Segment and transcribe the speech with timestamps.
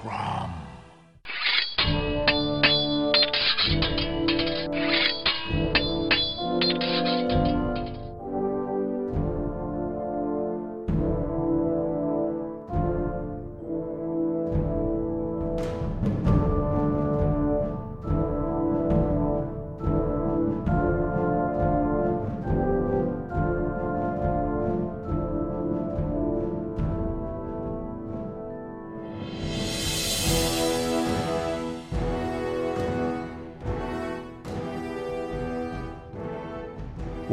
[0.00, 0.37] Crom.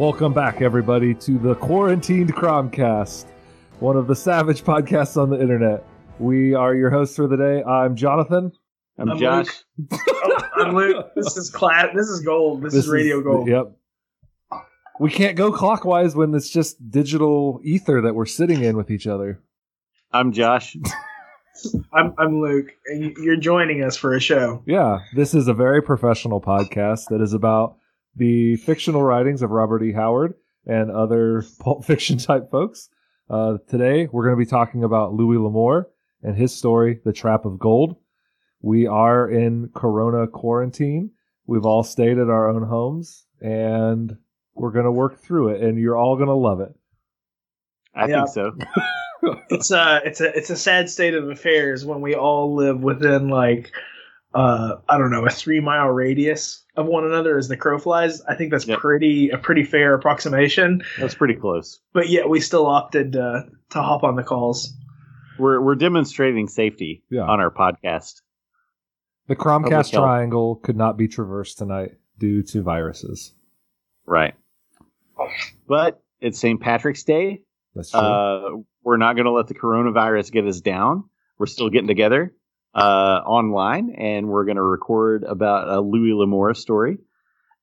[0.06, 3.26] Welcome back, everybody, to the Quarantined Cromcast,
[3.80, 5.84] one of the savage podcasts on the internet.
[6.20, 7.64] We are your hosts for the day.
[7.64, 8.52] I'm Jonathan.
[9.00, 9.48] I'm, I'm Josh.
[9.92, 11.08] oh, I'm Luke.
[11.16, 11.88] This is class.
[11.96, 12.62] This is gold.
[12.62, 13.48] This, is radio gold.
[13.48, 13.76] Yep.
[15.00, 19.08] We can't go clockwise when it's just digital ether that we're sitting in with each
[19.08, 19.42] other.
[20.12, 20.78] I'm Josh.
[21.94, 24.62] I'm, I'm Luke, and you're joining us for a show.
[24.68, 27.78] Yeah, this is a very professional podcast that is about
[28.16, 29.92] the fictional writings of Robert E.
[29.94, 30.36] Howard
[30.66, 32.90] and other pulp fiction type folks.
[33.30, 35.90] Uh, today, we're going to be talking about Louis L'Amour
[36.24, 37.96] and his story, The Trap of Gold.
[38.62, 41.12] We are in Corona quarantine.
[41.48, 44.18] We've all stayed at our own homes, and
[44.56, 46.74] we're going to work through it, and you're all going to love it.
[47.94, 48.26] I Yeah.
[48.26, 48.52] think so.
[49.50, 53.28] It's a it's a it's a sad state of affairs when we all live within
[53.30, 53.72] like
[54.36, 58.22] uh I don't know a three mile radius of one another as the crow flies.
[58.24, 58.80] I think that's Yep.
[58.80, 60.84] pretty a pretty fair approximation.
[61.00, 61.80] That's pretty close.
[61.94, 64.74] But yet we still opted uh, to hop on the calls.
[65.40, 67.24] We're we're demonstrating safety Yeah.
[67.24, 68.22] on our podcast.
[69.28, 69.92] The Cromcast Public health.
[69.92, 73.34] triangle could not be traversed tonight due to viruses.
[74.06, 74.36] Right.
[75.68, 76.60] But it's St.
[76.62, 77.42] Patrick's Day.
[77.74, 78.00] That's true.
[78.00, 78.50] Uh,
[78.84, 81.06] we're not going to let the coronavirus get us down.
[81.38, 82.34] We're still getting together
[82.76, 86.98] uh, online, and we're going to record about a Louis L'Amour story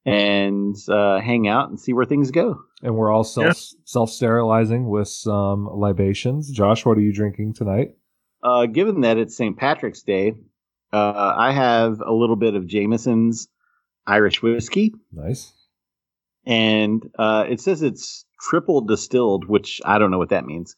[0.05, 2.61] and uh, hang out and see where things go.
[2.83, 6.51] and we're all self self sterilizing with some libations.
[6.51, 7.91] Josh, what are you drinking tonight?
[8.43, 9.57] Uh, given that it's St.
[9.57, 10.35] Patrick's Day,
[10.93, 13.47] uh, I have a little bit of Jameson's
[14.07, 14.93] Irish whiskey.
[15.13, 15.53] Nice.
[16.45, 20.75] and uh, it says it's triple distilled, which I don't know what that means.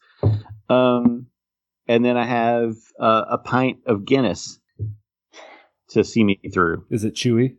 [0.69, 1.27] Um,
[1.87, 4.59] and then I have uh, a pint of Guinness
[5.89, 6.85] to see me through.
[6.89, 7.55] Is it chewy?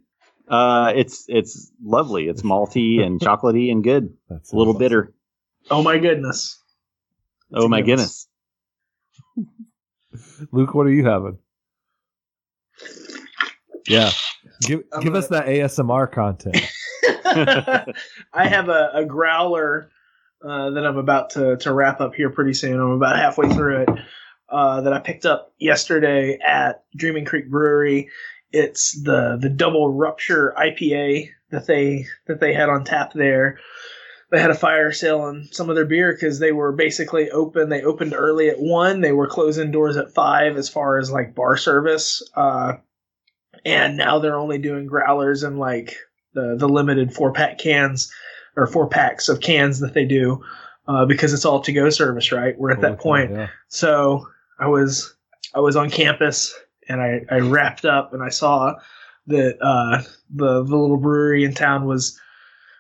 [0.49, 2.29] Uh, it's it's lovely.
[2.29, 4.15] It's malty and chocolatey and good.
[4.29, 4.79] That's A little awesome.
[4.81, 5.15] bitter.
[5.71, 6.63] Oh my goodness!
[7.53, 8.29] oh my goodness!
[10.53, 11.39] Luke, what are you having?
[13.89, 14.11] Yeah.
[14.63, 16.57] Give I'm give us that ASMR content.
[18.33, 19.91] I have a, a growler
[20.47, 22.81] uh, that I'm about to, to wrap up here pretty soon.
[22.81, 23.89] I'm about halfway through it.
[24.49, 28.11] Uh, that I picked up yesterday at Dreaming Creek Brewery.
[28.53, 33.59] It's the the double rupture IPA that they that they had on tap there.
[34.31, 37.69] They had a fire sale on some of their beer because they were basically open.
[37.69, 39.01] They opened early at one.
[39.01, 42.23] They were closing doors at five as far as like bar service.
[42.35, 42.75] Uh,
[43.65, 45.97] and now they're only doing growlers and like
[46.35, 48.13] the the limited four pack cans
[48.57, 50.43] or four packs of cans that they do
[50.89, 52.33] uh, because it's all to go service.
[52.33, 53.31] Right, we're at that point.
[53.31, 53.49] Yeah.
[53.69, 54.27] So
[54.59, 55.15] I was
[55.55, 56.55] I was on campus
[56.89, 58.75] and I, I wrapped up and I saw
[59.29, 60.03] that uh,
[60.35, 62.19] the the little brewery in town was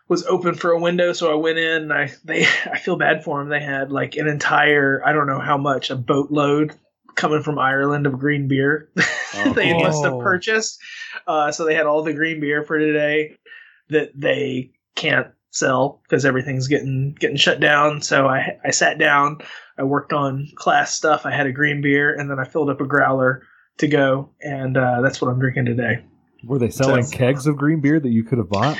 [0.08, 1.12] was open for a window.
[1.12, 3.48] So I went in and I they I feel bad for them.
[3.48, 6.74] They had like an entire I don't know how much a boatload
[7.14, 8.90] coming from Ireland of green beer
[9.54, 9.78] they Oh.
[9.80, 10.78] must have purchased.
[11.26, 13.36] Uh, so they had all the green beer for today
[13.88, 18.02] that they can't sell because everything's getting getting shut down.
[18.02, 19.38] So I I sat down,
[19.78, 21.26] I worked on class stuff.
[21.26, 23.42] I had a green beer and then I filled up a growler
[23.78, 26.02] to go, and uh, that's what I'm drinking today.
[26.44, 28.78] Were they selling So- kegs of green beer that you could have bought?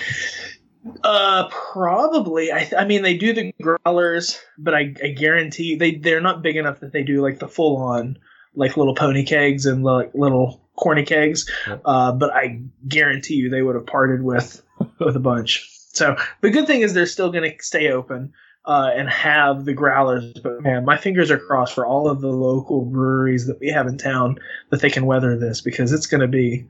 [1.03, 2.53] Uh, probably.
[2.53, 6.43] I, th- I mean, they do the growlers, but I, I guarantee they they're not
[6.43, 8.19] big enough that they do like the full on
[8.55, 11.51] like little pony kegs and like little corny kegs.
[11.85, 14.63] Uh, but I guarantee you they would have parted with
[15.01, 15.69] with a bunch.
[15.93, 18.33] So the good thing is they're still going to stay open.
[18.67, 22.27] Uh, and have the growlers, but man, my fingers are crossed for all of the
[22.27, 24.37] local breweries that we have in town
[24.71, 26.67] that they can weather this because it's going to be,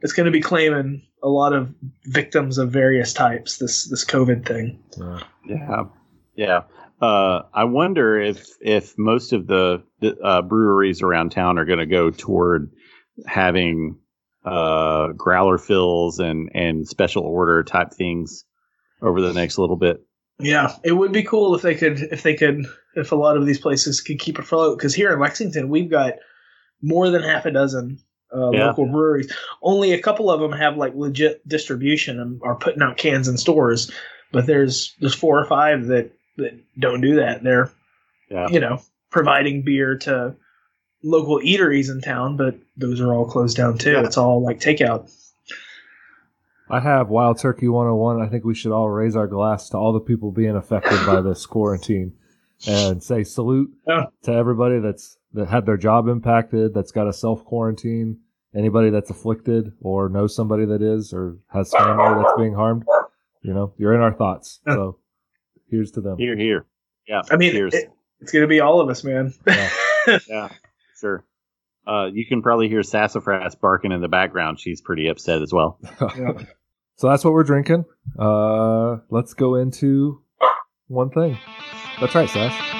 [0.00, 1.72] it's going to be claiming a lot of
[2.04, 3.58] victims of various types.
[3.58, 4.82] This this COVID thing.
[5.46, 5.84] Yeah.
[6.34, 6.62] Yeah.
[7.00, 9.82] Uh, I wonder if if most of the
[10.22, 12.72] uh, breweries around town are going to go toward
[13.26, 13.98] having
[14.44, 18.44] uh, growler fills and and special order type things
[19.02, 20.04] over the next little bit.
[20.42, 22.66] Yeah, it would be cool if they could if they could
[22.96, 26.14] if a lot of these places could keep afloat because here in Lexington we've got
[26.82, 27.98] more than half a dozen
[28.34, 28.66] uh, Yeah.
[28.68, 29.32] local breweries.
[29.62, 33.36] Only a couple of them have like legit distribution and are putting out cans in
[33.36, 33.90] stores,
[34.32, 37.42] but there's there's four or five that that don't do that.
[37.42, 37.70] They're
[38.30, 38.48] Yeah.
[38.48, 40.36] you know providing beer to
[41.02, 43.92] local eateries in town, but those are all closed down too.
[43.92, 44.04] Yeah.
[44.04, 45.10] It's all like takeout.
[46.70, 48.20] I have Wild Turkey 101.
[48.20, 51.20] I think we should all raise our glass to all the people being affected by
[51.20, 52.12] this quarantine
[52.68, 54.04] and say salute Oh.
[54.22, 58.18] to everybody that's that had their job impacted, that's got a self quarantine,
[58.54, 62.84] anybody that's afflicted or knows somebody that is or has family that's being harmed.
[63.42, 64.60] You know, you're in our thoughts.
[64.66, 64.98] So
[65.70, 66.18] here's to them.
[66.18, 66.66] Here, here.
[67.08, 67.22] Yeah.
[67.30, 67.74] I mean, cheers.
[67.74, 67.90] it-
[68.20, 69.32] it's gonna be all of us, man.
[69.46, 69.70] Yeah.
[70.28, 70.48] yeah,
[71.00, 71.24] sure.
[71.86, 74.60] Uh, you can probably hear Sassafras barking in the background.
[74.60, 75.78] She's pretty upset as well.
[76.18, 76.32] Yeah.
[77.00, 77.86] So that's what we're drinking.
[78.18, 80.20] Uh, let's go into
[80.88, 81.38] one thing.
[81.98, 82.76] That's right, Sash.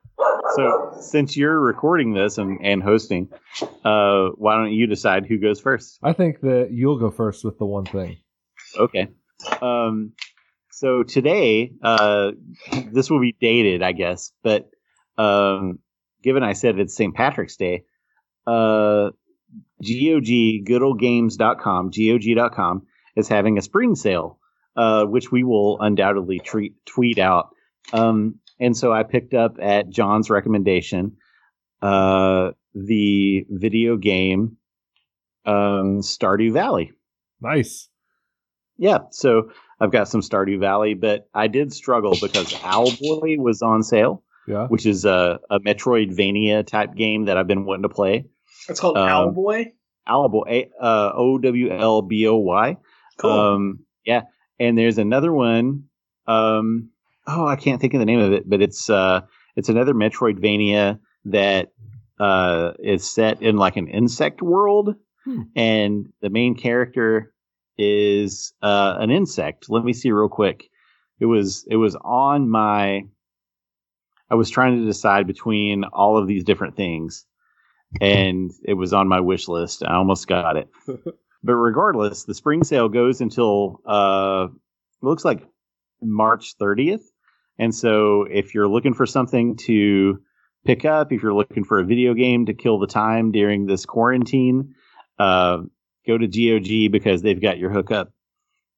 [0.54, 3.28] So, since you're recording this and, and hosting,
[3.84, 5.98] uh, why don't you decide who goes first?
[6.02, 8.18] I think that you'll go first with the one thing.
[8.78, 9.08] Okay.
[9.60, 10.12] Um,
[10.70, 12.32] so today, uh,
[12.92, 14.70] this will be dated, I guess, but
[15.18, 15.78] um,
[16.22, 17.14] given I said it's St.
[17.14, 17.84] Patrick's Day,
[18.46, 19.10] uh,
[19.80, 22.86] GOG, goodoldgames.com, GOG.com,
[23.16, 24.38] is having a spring sale,
[24.76, 27.50] uh, which we will undoubtedly treat, tweet out.
[27.92, 31.16] Um, and so I picked up at John's recommendation
[31.82, 34.56] uh, the video game
[35.44, 36.92] um, Stardew Valley.
[37.40, 37.88] Nice.
[38.78, 39.50] Yeah, so
[39.80, 44.66] I've got some Stardew Valley, but I did struggle because Owlboy was on sale, Yeah.
[44.66, 48.26] which is a, a Metroidvania type game that I've been wanting to play.
[48.68, 49.72] it's called Um, Owlboy.
[50.08, 52.76] Owlboy, uh, O W L B O Y.
[53.18, 53.30] Cool.
[53.30, 54.22] Um, yeah,
[54.58, 55.84] and there's another one.
[56.26, 56.90] Um,
[57.26, 59.22] oh, I can't think of the name of it, but it's uh,
[59.56, 61.72] it's another Metroidvania that
[62.20, 64.94] uh, is set in like an insect world,
[65.24, 65.42] Hmm.
[65.56, 67.32] and the main character
[67.76, 69.66] is uh, an insect.
[69.68, 70.68] Let me see real quick.
[71.18, 73.02] It was it was on my.
[74.30, 77.26] I was trying to decide between all of these different things,
[78.00, 79.82] and it was on my wish list.
[79.84, 80.68] I almost got it.
[81.42, 84.48] but regardless, the spring sale goes until uh,
[85.02, 85.42] looks like
[86.02, 87.02] March 30th.
[87.58, 90.20] And so if you're looking for something to
[90.64, 93.86] pick up, if you're looking for a video game to kill the time during this
[93.86, 94.74] quarantine,
[95.18, 95.58] uh,
[96.06, 98.12] go to GOG because they've got your hookup.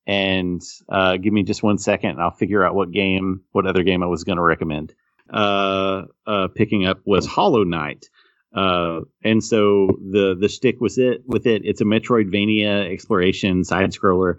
[0.07, 3.83] And uh, give me just one second, and I'll figure out what game, what other
[3.83, 4.95] game I was going to recommend.
[5.31, 8.07] Uh, uh, picking up was Hollow Knight.
[8.55, 11.63] Uh, and so the the stick was it with it.
[11.67, 14.37] It's a Metroidvania exploration side scroller,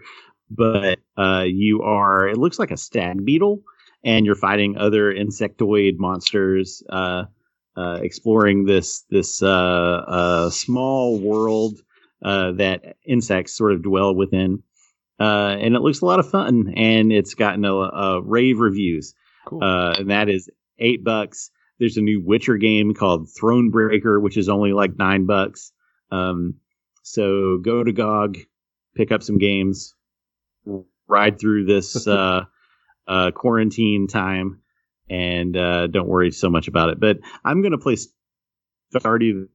[0.49, 3.61] but uh, you are it looks like a stag beetle,
[4.03, 7.25] and you're fighting other insectoid monsters, uh,
[7.75, 9.47] uh, exploring this this uh,
[10.07, 11.79] uh, small world
[12.23, 14.61] uh, that insects sort of dwell within.
[15.19, 19.13] Uh, and it looks a lot of fun, and it's gotten a, a rave reviews,
[19.45, 19.61] Cool.
[19.63, 20.49] uh, and that is
[20.79, 21.51] eight bucks.
[21.77, 25.71] There's a new Witcher game called Thronebreaker, which is only like nine bucks.
[26.11, 26.55] Um,
[27.03, 28.37] so go to GOG,
[28.95, 29.93] pick up some games,
[31.07, 32.07] ride through this
[33.09, 34.61] uh, quarantine time,
[35.09, 36.99] and uh, don't worry so much about it.
[36.99, 37.97] But I'm going to play
[38.95, 39.47] Stardew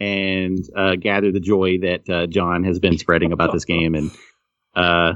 [0.00, 4.10] and uh, gather the joy that uh, John has been spreading about this game, and
[4.74, 5.12] uh,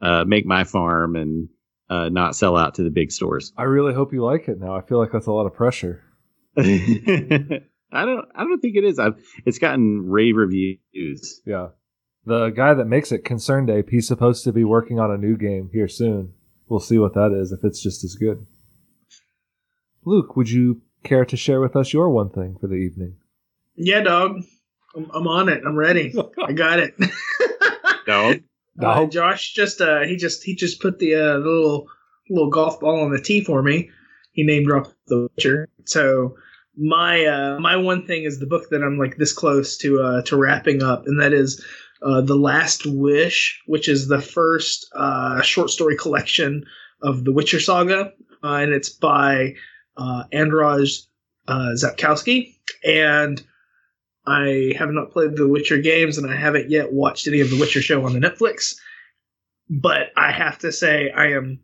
[0.00, 1.48] uh, make my farm and
[1.90, 3.52] uh, not sell out to the big stores.
[3.56, 4.74] I really hope you like it now.
[4.74, 6.02] I feel like that's a lot of pressure.
[6.56, 8.28] I don't.
[8.34, 8.98] I don't think it is.
[8.98, 11.42] I've, it's gotten rave reviews.
[11.44, 11.68] Yeah.
[12.24, 15.36] The guy that makes it, Concerned Ape, he's supposed to be working on a new
[15.38, 16.34] game here soon.
[16.70, 18.46] We'll see what that is, if it's just as good.
[20.04, 23.16] Luke, would you care to share with us your one thing for the evening?
[23.74, 24.42] Yeah, dog.
[24.96, 25.62] I'm, I'm on it.
[25.66, 26.14] I'm ready.
[26.42, 26.94] I got it.
[28.06, 28.30] No.
[28.30, 28.34] Uh,
[28.80, 29.10] Dog?
[29.12, 31.86] Josh just uh he just he just put the uh the little
[32.28, 33.90] little golf ball on the tee for me.
[34.32, 35.68] He named dropped the Witcher.
[35.84, 36.34] So
[36.76, 40.22] my uh my one thing is the book that I'm like this close to uh
[40.22, 41.64] to wrapping up, and that is
[42.02, 46.64] uh The Last Wish, which is the first uh short story collection
[47.02, 48.12] of the Witcher saga.
[48.42, 49.54] Uh, and it's by
[49.96, 51.06] uh Andrzej
[51.48, 52.54] uh Sapkowski.
[52.84, 53.42] And
[54.26, 57.58] I have not played the Witcher games, and I haven't yet watched any of the
[57.58, 58.76] Witcher show on the Netflix.
[59.68, 61.60] But I have to say, I am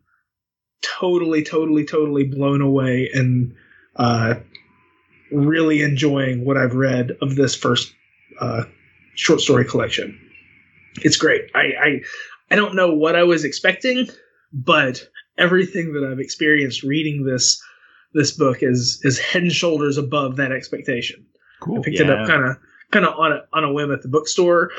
[0.81, 3.55] totally, totally, totally blown away and
[3.95, 4.35] uh,
[5.31, 7.93] really enjoying what I've read of this first
[8.39, 8.63] uh,
[9.15, 10.19] short story collection.
[11.03, 11.43] It's great.
[11.55, 12.01] I, I
[12.51, 14.07] I don't know what I was expecting,
[14.53, 17.61] but everything that I've experienced reading this
[18.13, 21.25] this book is is head and shoulders above that expectation.
[21.61, 21.79] Cool.
[21.79, 22.05] I picked Yeah.
[22.05, 22.57] it up kind of
[22.91, 24.71] kind of on a on a whim at the bookstore.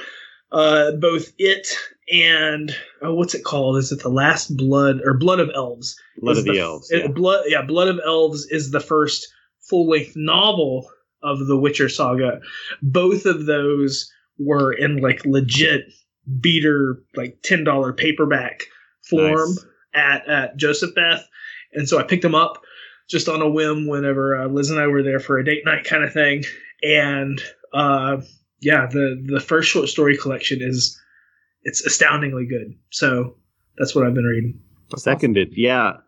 [0.50, 1.68] Uh, both it
[2.10, 3.76] and oh, what's it called?
[3.76, 5.94] Is it the Last Blood or Blood of Elves?
[6.22, 6.90] Blood of the, f- Elves.
[6.90, 7.08] it- Yeah.
[7.08, 9.28] Blood, yeah, Blood of Elves is the first
[9.68, 10.88] full length novel
[11.22, 12.40] of the Witcher saga.
[12.80, 15.82] Both of those were in like legit
[16.40, 18.64] beater, like ten dollar paperback
[19.08, 19.64] form Nice.
[19.94, 21.26] at at Joseph Beth,
[21.72, 22.62] and so I picked them up
[23.08, 25.84] just on a whim whenever uh, Liz and I were there for a date night
[25.84, 26.44] kind of thing,
[26.82, 27.40] and
[27.72, 28.18] uh,
[28.60, 31.00] yeah, the the first short story collection is
[31.62, 32.74] it's astoundingly good.
[32.90, 33.36] So
[33.76, 34.60] that's what I've been reading.
[34.96, 35.52] Seconded.
[35.56, 35.98] Yeah.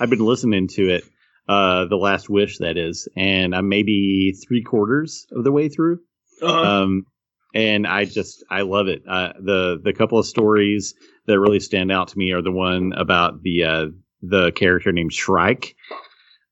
[0.00, 1.04] I've been listening to it.
[1.48, 6.00] Uh, the Last Wish, that is, and I'm maybe three quarters of the way through.
[6.42, 7.06] Uh, um,
[7.54, 9.02] and I just I love it.
[9.08, 10.94] Uh, the the couple of stories
[11.26, 13.86] that really stand out to me are the one about the uh,
[14.22, 15.74] the character named Shrike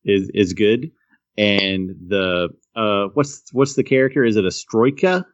[0.05, 0.91] is is good,
[1.37, 4.25] and the uh, what's what's the character?
[4.25, 5.25] Is it a Stroika?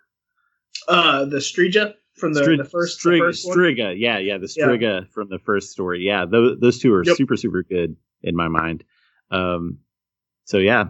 [0.88, 3.46] uh, the Strija from the, Stri- the first, Strig- the first.
[3.46, 4.66] Striga, yeah, yeah, the Yeah.
[4.66, 6.00] Striga from the first story.
[6.02, 7.16] Yeah, those those two are Yep.
[7.16, 8.84] super super good in my mind.
[9.30, 9.78] Um,
[10.44, 10.88] so yeah,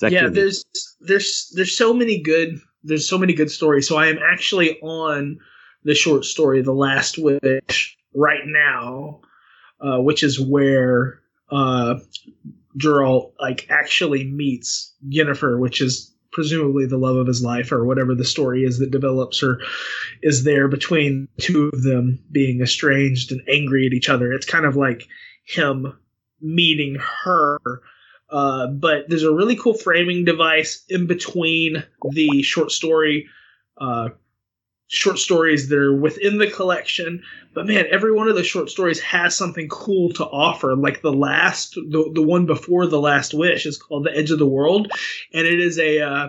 [0.00, 0.64] yeah there's
[1.00, 5.38] there's there's so many good there's so many good stories so i am actually on
[5.84, 9.20] the short story the last wish right now
[9.80, 11.96] uh, which is where uh
[12.78, 18.14] Geralt like actually meets Yennefer, which is presumably the love of his life or whatever
[18.14, 19.60] the story is that develops or
[20.22, 24.32] is there between two of them being estranged and angry at each other.
[24.32, 25.04] It's kind of like
[25.44, 25.96] him
[26.40, 27.58] meeting her
[28.30, 33.26] uh, but there's a really cool framing device in between the short story
[33.78, 34.08] uh,
[34.88, 37.22] short stories that are within the collection.
[37.54, 40.76] But man every one of the short stories has something cool to offer.
[40.76, 44.38] Like the last the, the one before the last wish is called the edge of
[44.38, 44.90] the world.
[45.32, 46.28] And it is a uh,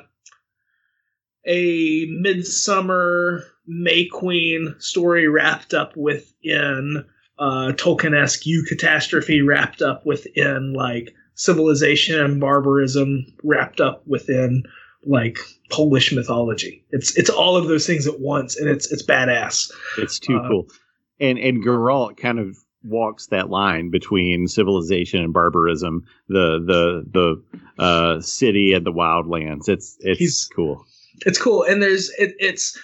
[1.47, 7.05] a midsummer may queen story wrapped up within
[7.37, 14.63] uh, Tolkien-esque eucatastrophe wrapped up within like civilization and barbarism wrapped up within
[15.03, 15.37] like
[15.69, 16.83] Polish mythology.
[16.91, 19.71] It's it's all of those things at once, and it's it's badass.
[19.97, 20.67] It's too Uh, cool.
[21.19, 27.05] And and Geralt kind of walks that line between civilization and barbarism, the the
[27.77, 29.69] the uh, city and the wildlands.
[29.69, 30.85] It's it's cool.
[31.25, 32.77] It's cool, and there's it, it's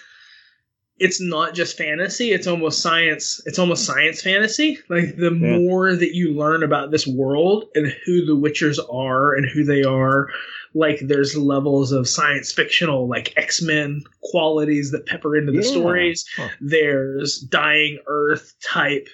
[1.02, 2.32] it's not just fantasy.
[2.32, 3.40] It's almost science.
[3.44, 4.78] It's almost science fantasy.
[4.88, 5.58] Like the Yeah.
[5.58, 9.82] more that you learn about this world and who the Witchers are and who they
[9.82, 10.28] are,
[10.74, 15.70] like there's levels of science fictional, like X Men qualities that pepper into the Yeah.
[15.70, 16.24] stories.
[16.36, 16.48] Huh.
[16.60, 19.08] There's dying Earth type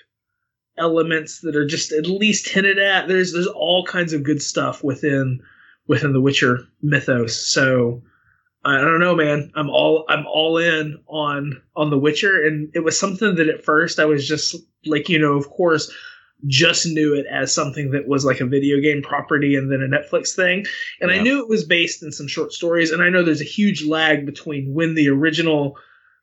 [0.76, 3.08] elements that are just at least hinted at.
[3.08, 5.40] There's there's all kinds of good stuff within
[5.86, 7.34] within the Witcher mythos.
[7.34, 8.02] So
[8.64, 9.50] I don't know, man.
[9.54, 13.64] I'm all I'm all in on on The Witcher, and it was something that at
[13.64, 15.90] first I was just like, you know, of course,
[16.46, 19.88] just knew it as something that was like a video game property and then a
[19.88, 20.66] Netflix thing,
[21.00, 23.44] and I knew it was based in some short stories, and I know there's a
[23.44, 25.76] huge lag between when the original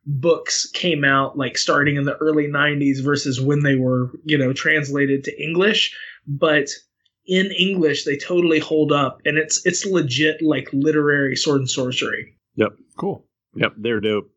[0.05, 4.51] books came out, like starting in the early '90s, versus when they were, you know,
[4.51, 5.95] translated to English,
[6.27, 6.69] but
[7.27, 12.35] in English they totally hold up and it's it's legit like literary sword and sorcery.
[12.55, 13.25] Yep, cool.
[13.55, 14.29] Yep, they're dope.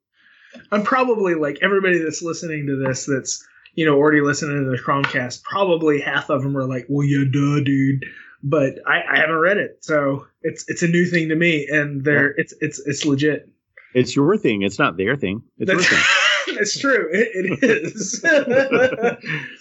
[0.72, 4.82] I'm probably like everybody that's listening to this that's you know already listening to the
[4.82, 8.04] Cromcast, probably half of them are like, Well yeah, duh, dude.
[8.42, 12.04] But I, I haven't read it, so it's it's a new thing to me and
[12.04, 13.50] they're it's it's it's legit.
[13.94, 14.62] It's your thing.
[14.62, 15.42] It's not their thing.
[15.58, 15.98] It's your thing.
[16.56, 17.08] that's true.
[17.12, 18.24] It, it is.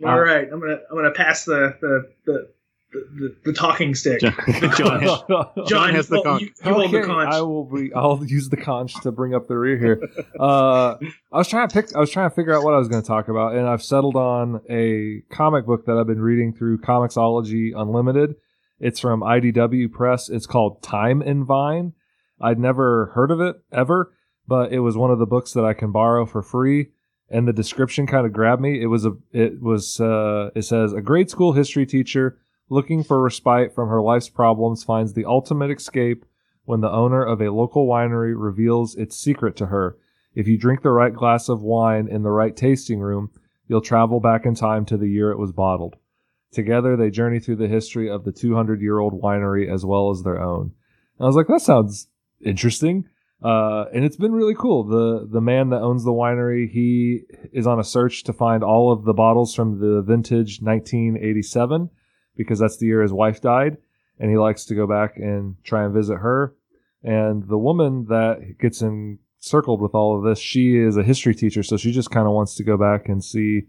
[0.04, 2.48] All right, I'm gonna I'm gonna pass the the the,
[2.92, 4.20] the, the talking stick.
[4.20, 4.34] John,
[4.76, 6.42] John has, John has the conch.
[6.42, 7.32] You, you hold the conch.
[7.32, 7.92] I will be.
[7.94, 10.00] I'll use the conch to bring up the rear here.
[10.40, 10.96] Uh,
[11.32, 11.94] I was trying to pick.
[11.94, 13.82] I was trying to figure out what I was going to talk about, and I've
[13.82, 18.36] settled on a comic book that I've been reading through Comixology Unlimited.
[18.78, 20.30] It's from IDW Press.
[20.30, 21.92] It's called Time and Vine.
[22.40, 24.14] I'd never heard of it ever,
[24.48, 26.88] but it was one of the books that I can borrow for free.
[27.28, 28.80] And the description kind of grabbed me.
[28.80, 29.12] It was a.
[29.32, 30.00] It was.
[30.00, 32.38] Uh, it says a grade school history teacher
[32.70, 36.24] looking for respite from her life's problems, finds the ultimate escape
[36.64, 39.98] when the owner of a local winery reveals its secret to her.
[40.34, 43.30] If you drink the right glass of wine in the right tasting room,
[43.66, 45.96] you'll travel back in time to the year it was bottled.
[46.52, 50.22] Together, they journey through the history of the 200 year old winery as well as
[50.22, 50.72] their own.
[51.18, 52.08] And I was like, that sounds
[52.40, 53.04] interesting.
[53.42, 54.84] Uh, and it's been really cool.
[54.84, 57.22] The the man that owns the winery, he
[57.52, 61.88] is on a search to find all of the bottles from the vintage 1987
[62.42, 63.76] because that's the year his wife died,
[64.18, 66.54] and he likes to go back and try and visit her.
[67.02, 71.62] And the woman that gets encircled with all of this, she is a history teacher,
[71.62, 73.62] so she just kind of wants to go back and see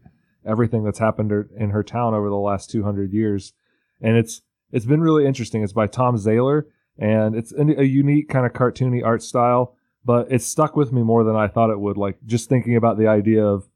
[0.46, 3.54] everything that's happened er, in her town over the last 200 years.
[4.02, 5.64] And it's it's been really interesting.
[5.64, 6.64] It's by Thom Zahler
[6.98, 11.24] and it's a unique kind of cartoony art style, but it's stuck with me more
[11.24, 11.98] than I thought it would.
[11.98, 13.68] Like just thinking about the idea of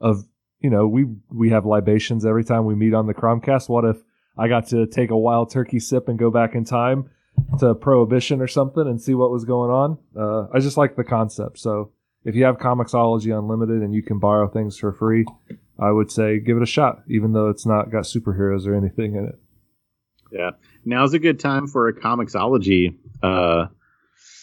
[0.00, 0.24] of
[0.60, 3.68] you know we we have libations every time we meet on the Cromcast.
[3.68, 3.98] What if
[4.36, 7.10] I got to take a wild turkey sip and go back in time
[7.58, 9.98] to Prohibition or something and see what was going on?
[10.16, 11.58] Uh, I just like the concept.
[11.58, 11.92] So
[12.24, 15.26] if you have Comixology Unlimited and you can borrow things for free,
[15.78, 19.16] I would say give it a shot, even though it's not got superheroes or anything
[19.16, 19.38] in it.
[20.30, 20.50] Yeah
[20.84, 23.66] now's a good time for a Comixology uh,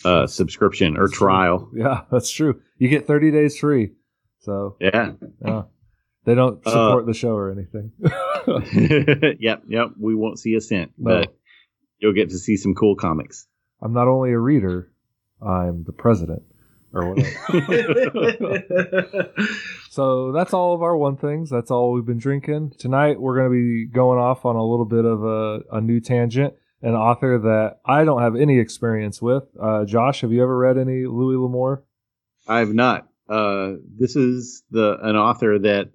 [0.05, 1.69] uh, subscription or trial.
[1.73, 2.61] Yeah, that's true.
[2.77, 3.91] You get 30 days free.
[4.39, 5.11] So yeah,
[5.45, 5.63] yeah.
[6.29, 7.91] They don't uh, support uh, the show or anything.
[9.39, 9.87] yep, yep.
[9.99, 11.21] We won't see a cent, no.
[11.21, 11.35] but
[11.97, 13.47] you'll get to see some cool comics.
[13.81, 14.91] I'm not only a reader,
[15.41, 16.43] I'm the president
[16.93, 17.31] or whatever.
[19.89, 21.49] so that's all of our one things.
[21.49, 22.73] That's all we've been drinking.
[22.77, 25.99] Tonight we're going to be going off on a little bit of a, a new
[25.99, 26.53] tangent.
[26.83, 29.45] An author that I don't have any experience with.
[29.59, 31.83] Uh, Josh, have you ever read any Louis L'Amour?
[32.47, 33.07] I have not.
[33.27, 35.89] Uh, this is the an author that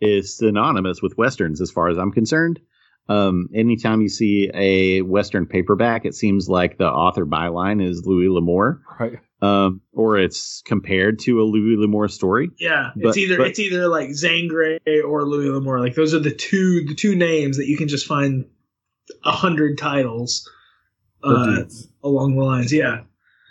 [0.00, 2.60] is synonymous with westerns, as far as I'm concerned.
[3.08, 8.28] Um, anytime you see a Western paperback, it seems like the author byline is Louis
[8.28, 8.82] L'Amour.
[8.98, 12.50] Right um, or it's compared to a Louis L'Amour story.
[12.58, 15.80] Yeah, but, it's either but, it's either like Zane Grey or Louis L'Amour.
[15.80, 18.44] Like those are the two the two names that you can just find
[19.24, 20.48] a hundred titles
[21.22, 21.64] uh,
[22.02, 22.72] along the lines.
[22.72, 23.02] Yeah,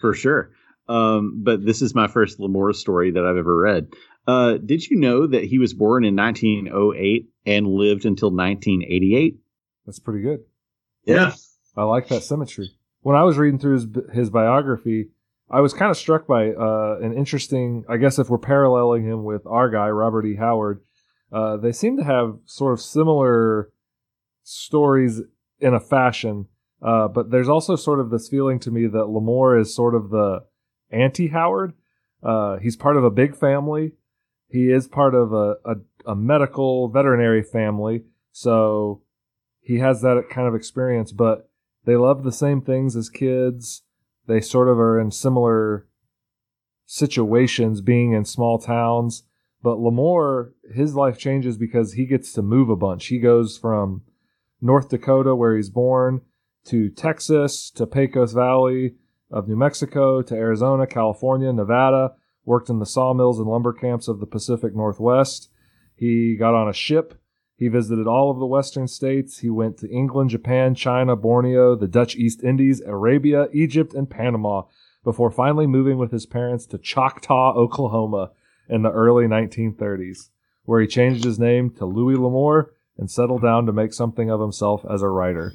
[0.01, 0.51] for sure.
[0.87, 3.88] Um, but this is my first L'Amour story that I've ever read.
[4.29, 9.39] Uh, did you know that he was born in 1908 and lived until 1988?
[9.85, 10.41] That's pretty good.
[11.05, 11.33] Yeah,
[11.75, 12.71] I like that symmetry.
[13.01, 15.09] When I was reading through his his biography
[15.51, 17.83] I was kind of struck by uh, an interesting.
[17.89, 20.35] I guess if we're paralleling him with our guy Robert E.
[20.35, 20.81] Howard,
[21.31, 23.71] uh, they seem to have sort of similar
[24.43, 25.21] stories
[25.59, 26.47] in a fashion.
[26.81, 30.11] Uh, but there's also sort of this feeling to me that L'Amour is sort of
[30.11, 30.45] the
[30.91, 31.73] anti-Howard.
[32.21, 33.93] Uh, he's part of a big family.
[34.49, 39.03] He is part of a, a, a medical veterinary family, so
[39.62, 41.12] he has that kind of experience.
[41.12, 41.49] But
[41.85, 43.83] they love the same things as kids
[44.29, 45.88] they sort of are in similar
[46.85, 49.23] situations being in small towns.
[49.62, 53.07] But L'Amour, his life changes because he gets to move a bunch.
[53.07, 54.03] He goes from
[54.62, 56.21] North Dakota, where he's born,
[56.65, 58.95] to Texas, to Pecos Valley
[59.31, 62.12] of New Mexico, to Arizona, California, Nevada,
[62.45, 65.49] worked in the sawmills and lumber camps of the Pacific Northwest.
[65.95, 67.19] He got on a ship
[67.60, 69.39] he visited all of the western states.
[69.39, 74.63] He went to England, Japan, China, Borneo, the Dutch East Indies, Arabia, Egypt, and Panama
[75.04, 78.32] before finally moving with his parents to Choctaw, Oklahoma
[78.69, 80.30] in the early 1930s,
[80.63, 84.39] where he changed his name to Louis L'Amour and settled down to make something of
[84.39, 85.52] himself as a writer.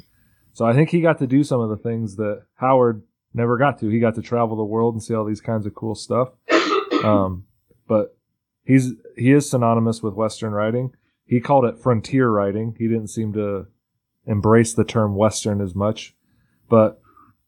[0.53, 3.81] So I think he got to do some of the things that Howard never got
[3.81, 3.89] to.
[3.89, 6.29] He got to travel the world and see all these kinds of cool stuff.
[7.05, 7.45] Um,
[7.87, 8.17] but
[8.65, 10.93] he's he is synonymous with Western writing
[11.27, 12.75] he called it frontier writing.
[12.79, 13.67] He didn't seem to
[14.27, 16.15] embrace the term Western as much.
[16.69, 17.01] But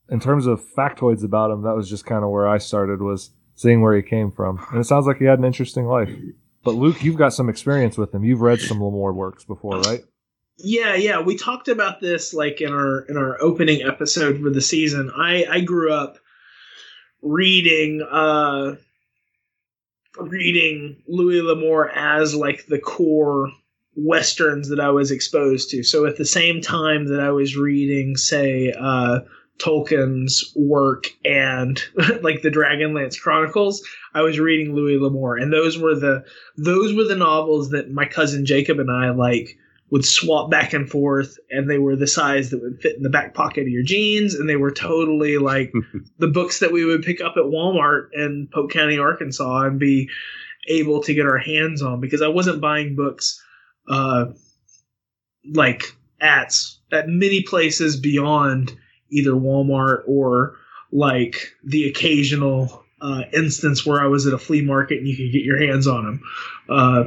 [0.09, 3.31] in terms of factoids about him, that was just kind of where I started was
[3.55, 4.65] seeing where he came from.
[4.71, 6.11] And it sounds like he had an interesting life.
[6.65, 8.25] But Luke, you've got some experience with him.
[8.25, 10.03] You've read some L'Amour works before, right?
[10.59, 11.21] Yeah, yeah.
[11.21, 15.13] We talked about this like in our in our opening episode for the season.
[15.15, 16.19] I I grew up
[17.23, 18.77] reading uh
[20.19, 23.51] reading Louis L'Amour as like the core
[23.95, 25.83] westerns that I was exposed to.
[25.83, 29.21] So at the same time that I was reading, say, uh,
[29.59, 31.83] Tolkien's work and
[32.23, 36.25] like the Dragonlance Chronicles, I was reading Louis L'Amour, and those were the
[36.57, 39.59] those were the novels that my cousin Jacob and I like
[39.91, 43.11] would swap back and forth, and they were the size that would fit in the
[43.11, 45.73] back pocket of your jeans, and they were totally like
[46.19, 50.09] the books that we would pick up at Walmart in Polk County, Arkansas, and be
[50.69, 53.41] able to get our hands on because I wasn't buying books
[53.89, 54.27] uh,
[55.53, 55.85] like
[56.21, 56.55] at
[56.93, 58.77] at many places beyond
[59.11, 60.57] either Walmart or
[60.93, 65.33] like the occasional uh, instance where I was at a flea market and you could
[65.33, 66.21] get your hands on them.
[66.69, 67.05] Uh,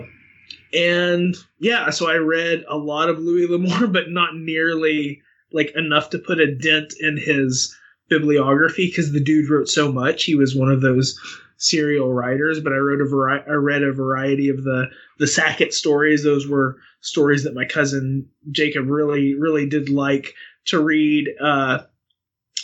[0.74, 6.12] And yeah, so I read a lot of Louis L'Amour, but not nearly like enough
[6.12, 7.76] to put a dent in his
[8.10, 10.24] bibliography because the dude wrote so much.
[10.24, 11.20] He was one of those
[11.58, 15.74] serial writers, but I wrote a vari- I read a variety of the the Sackett
[15.74, 16.24] stories.
[16.24, 20.34] Those were stories that my cousin Jacob really really did like
[20.66, 21.30] to read.
[21.42, 21.80] Uh,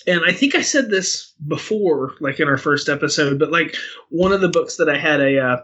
[0.08, 3.76] and I think I said this before, like in our first episode, but like
[4.10, 5.58] one of the books that I had a uh,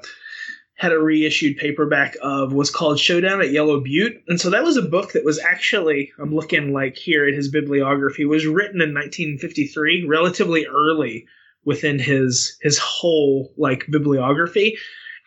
[0.82, 4.24] had a reissued paperback of was called Showdown at Yellow Butte.
[4.28, 7.52] And so that was a book that was actually, I'm looking like here at his
[7.52, 11.28] bibliography, was written in 1953, relatively early
[11.64, 14.80] within his his whole like bibliography.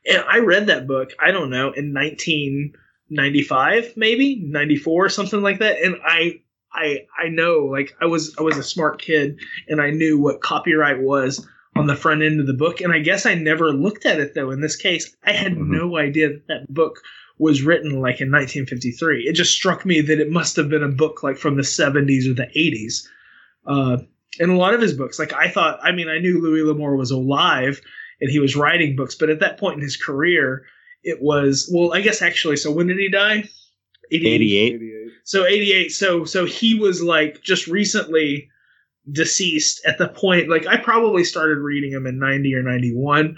[0.05, 5.81] And I read that book, I don't know, in 1995, maybe 94, something like that.
[5.81, 6.41] And I
[6.73, 9.39] I I know like I was I was a smart kid
[9.69, 12.81] and I knew what copyright was on the front end of the book.
[12.81, 14.51] And I guess I never looked at it though.
[14.51, 15.73] In this case, I had mm-hmm.
[15.73, 17.01] no idea that that book
[17.39, 19.25] was written like in 1953.
[19.25, 22.31] It just struck me that it must have been a book like from the 70s
[22.31, 23.07] or the 80s.
[23.67, 24.03] Uh,
[24.39, 26.97] and a lot of his books, like I thought, I mean, I knew Louis L'Amour
[26.97, 27.81] was alive
[28.21, 30.65] and he was writing books, but at that point in his career,
[31.03, 32.57] it was well, I guess actually.
[32.57, 33.45] So when did he die?
[34.13, 34.43] 88.
[34.43, 35.11] 88.
[35.25, 35.93] So 88.
[35.93, 38.49] So so he was like just recently
[39.11, 43.37] deceased at the point like I probably started reading him in 90 or 91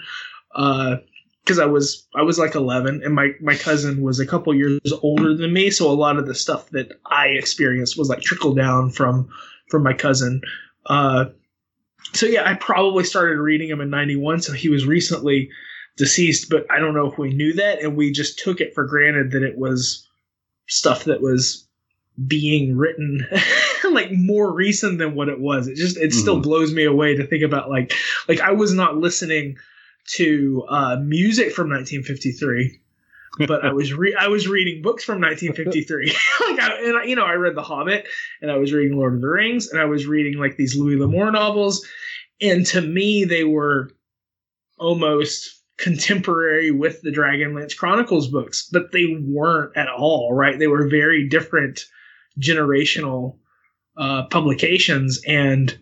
[0.55, 0.97] uh
[1.43, 4.79] because I was I was like 11 and my my cousin was a couple years
[5.01, 8.53] older than me so a lot of the stuff that I experienced was like trickle
[8.53, 9.29] down from
[9.69, 10.41] from my cousin.
[10.85, 11.25] Uh
[12.13, 15.49] so yeah I probably started reading him in 91 so he was recently
[15.97, 18.85] deceased but I don't know if we knew that and we just took it for
[18.85, 20.07] granted that it was
[20.67, 21.67] stuff that was
[22.25, 23.27] being written
[23.93, 25.67] like more recent than what it was.
[25.67, 26.19] It just it mm-hmm.
[26.19, 27.93] still blows me away to think about like
[28.27, 29.57] like I was not listening
[30.15, 32.79] to uh, music from 1953.
[33.47, 36.05] but I was re- I was reading books from 1953.
[36.49, 38.07] like I, and I, you know I read The Hobbit
[38.41, 40.95] and I was reading Lord of the Rings and I was reading like these Louis
[40.95, 41.85] L'Amour novels
[42.41, 43.91] and to me they were
[44.79, 50.57] almost contemporary with the Dragonlance Chronicles books, but they weren't at all, right?
[50.57, 51.85] They were very different
[52.39, 53.37] generational
[53.97, 55.21] uh, publications.
[55.27, 55.77] And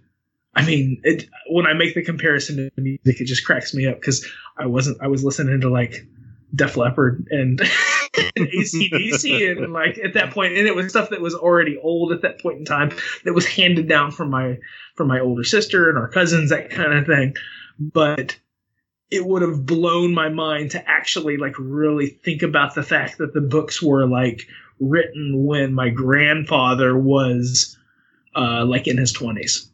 [0.56, 4.00] I mean, it, when I make the comparison to music, it just cracks me up
[4.00, 4.26] because
[4.58, 6.08] I wasn't, I was listening to like
[6.54, 7.60] Def Leppard and,
[8.36, 12.14] and ACDC and like at that point, and it was stuff that was already old
[12.14, 12.92] at that point in time
[13.26, 14.58] that was handed down from my,
[14.96, 17.36] from my older sister and our cousins, that kind of thing.
[17.78, 18.38] But
[19.12, 23.34] it would have blown my mind to actually like really think about the fact that
[23.34, 24.48] the books were like
[24.80, 27.75] written when my grandfather was
[28.36, 29.68] uh, like in his 20s.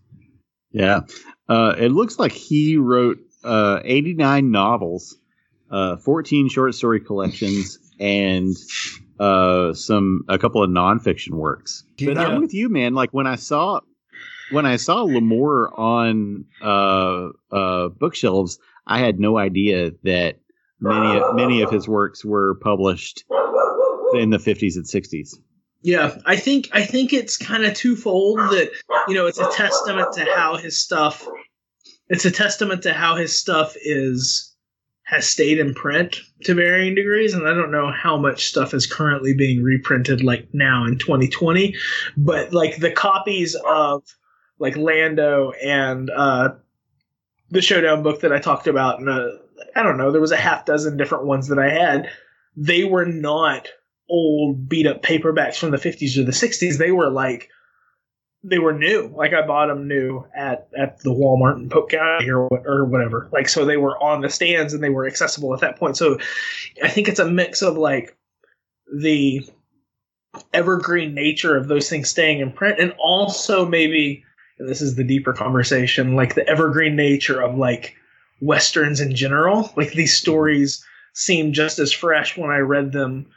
[0.72, 1.02] Yeah.
[1.50, 5.18] Uh, it looks like he wrote uh, 89 novels,
[5.70, 8.56] uh, 14 short story collections, and
[9.20, 11.84] uh, some a couple of nonfiction works.
[12.00, 12.24] But yeah.
[12.24, 12.94] I'm with you, man.
[12.94, 13.82] Like when I saw
[14.52, 20.40] when I saw L'Amour on uh, uh, bookshelves, I had no idea that
[20.80, 23.24] many many of his works were published
[24.14, 25.36] in the 50s and 60s.
[25.84, 28.72] Yeah, I think I think it's kind of twofold that
[29.08, 31.28] you know it's a testament to how his stuff
[32.12, 34.54] it's a testament to how his stuff is
[35.04, 38.86] has stayed in print to varying degrees and I don't know how much stuff is
[38.86, 41.76] currently being reprinted like now in 2020
[42.16, 44.04] but like the copies of
[44.60, 46.50] like Lando and uh
[47.50, 49.30] the showdown book that I talked about and uh,
[49.76, 52.10] I don't know there was a half dozen different ones that I had
[52.56, 53.68] they were not
[54.12, 57.50] old beat up paperbacks from the 50s or the 60s they were like
[58.44, 59.12] they were new.
[59.16, 63.30] Like i bought them new at at the walmart and polk county or, or whatever.
[63.32, 65.98] Like so they were on the stands and they were accessible at that point.
[65.98, 66.18] So
[66.84, 68.18] i think it's a mix of like
[68.94, 69.48] the
[70.54, 74.24] evergreen nature of those things staying in print and also maybe
[74.60, 77.96] and this is the deeper conversation like the evergreen nature of like
[78.42, 79.72] westerns in general.
[79.78, 83.28] Like these stories seem just as fresh when i read them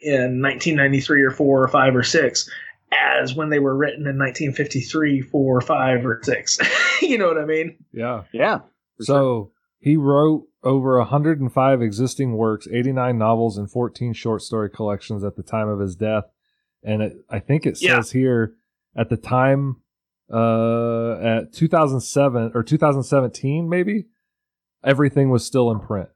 [0.00, 2.50] in 1993 or 4 or 5 or 6
[2.92, 6.58] as when they were written in 1953 4 or 5 or 6
[7.02, 7.76] you know what i mean?
[7.92, 8.22] Yeah.
[8.32, 8.60] Yeah.
[9.00, 9.50] So sure.
[9.78, 15.42] he wrote over 105 existing works 89 novels and 14 short story collections at the
[15.42, 16.24] time of his death.
[16.82, 18.20] And it, i think it says yeah.
[18.20, 18.54] here
[18.96, 19.76] at the time
[20.32, 24.06] uh at 2007 or 2017 maybe
[24.84, 26.08] everything was still in print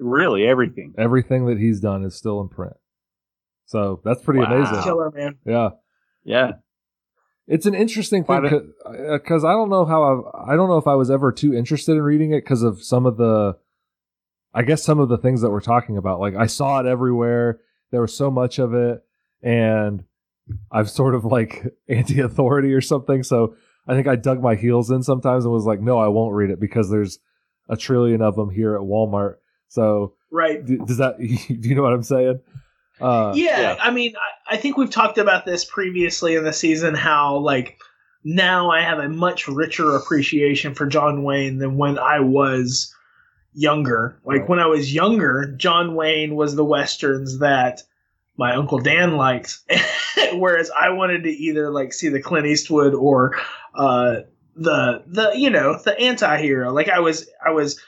[0.00, 0.94] Really, everything.
[0.98, 2.74] Everything that he's done is still in print.
[3.66, 4.56] So that's pretty wow.
[4.56, 4.82] amazing.
[4.82, 5.38] Killer man.
[5.46, 5.70] Yeah.
[6.24, 6.52] Yeah.
[7.46, 10.86] It's an interesting thing because uh, I don't know how I've, I don't know if
[10.86, 13.56] I was ever too interested in reading it because of some of the
[14.54, 17.60] I guess some of the things that we're talking about, like I saw it everywhere.
[17.90, 19.02] There was so much of it,
[19.42, 20.04] and
[20.70, 23.22] I'm sort of like anti-authority or something.
[23.22, 26.34] So I think I dug my heels in sometimes and was like, no, I won't
[26.34, 27.18] read it because there's
[27.68, 29.36] a trillion of them here at Walmart.
[29.70, 31.18] So right, does that?
[31.18, 32.40] Do you know what I'm saying?
[33.00, 36.52] Uh, yeah, yeah, I mean, I, I think we've talked about this previously in the
[36.52, 36.94] season.
[36.94, 37.78] How like
[38.24, 42.94] now I have a much richer appreciation for John Wayne than when I was
[43.54, 44.20] younger.
[44.24, 44.48] Like right.
[44.48, 47.82] when I was younger, John Wayne was the westerns that
[48.36, 49.58] my uncle Dan liked,
[50.34, 53.36] whereas I wanted to either like see the Clint Eastwood or
[53.74, 54.22] uh,
[54.56, 56.72] the the you know the anti-hero.
[56.72, 57.80] Like I was I was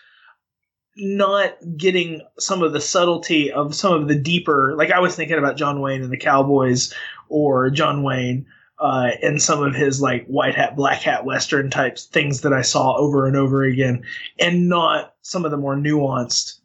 [0.97, 5.39] not getting some of the subtlety of some of the deeper like I was thinking
[5.39, 6.93] about John Wayne and the Cowboys
[7.29, 8.47] or John Wayne
[8.83, 12.63] uh, and some of his like white hat, black hat, western types things that I
[12.63, 14.03] saw over and over again,
[14.41, 16.59] and not some of the more nuanced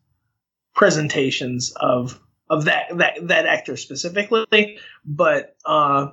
[0.74, 4.80] presentations of of that that that actor specifically.
[5.06, 6.08] But uh,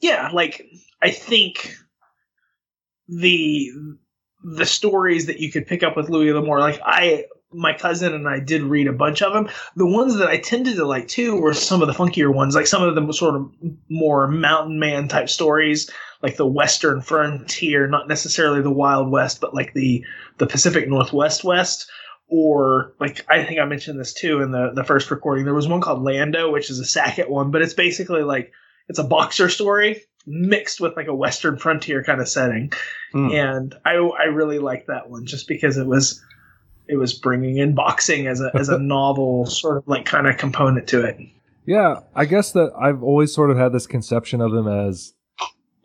[0.00, 0.64] yeah, like
[1.02, 1.74] I think
[3.08, 3.72] the
[4.44, 8.28] the stories that you could pick up with Louis L'Amour, like I my cousin and
[8.28, 9.48] I did read a bunch of them.
[9.76, 12.66] The ones that I tended to like too were some of the funkier ones, like
[12.66, 13.50] some of the sort of
[13.88, 15.90] more mountain man type stories,
[16.22, 20.04] like the Western frontier, not necessarily the Wild West, but like the
[20.38, 21.90] the Pacific Northwest West.
[22.28, 25.44] Or like I think I mentioned this too in the the first recording.
[25.44, 28.52] There was one called Lando, which is a Sackett one, but it's basically like
[28.88, 32.72] it's a boxer story mixed with like a Western frontier kind of setting,
[33.14, 33.32] mm.
[33.32, 36.22] and I I really liked that one just because it was
[36.88, 40.36] it was bringing in boxing as a as a novel sort of like kind of
[40.36, 41.18] component to it.
[41.64, 45.14] Yeah, I guess that I've always sort of had this conception of them as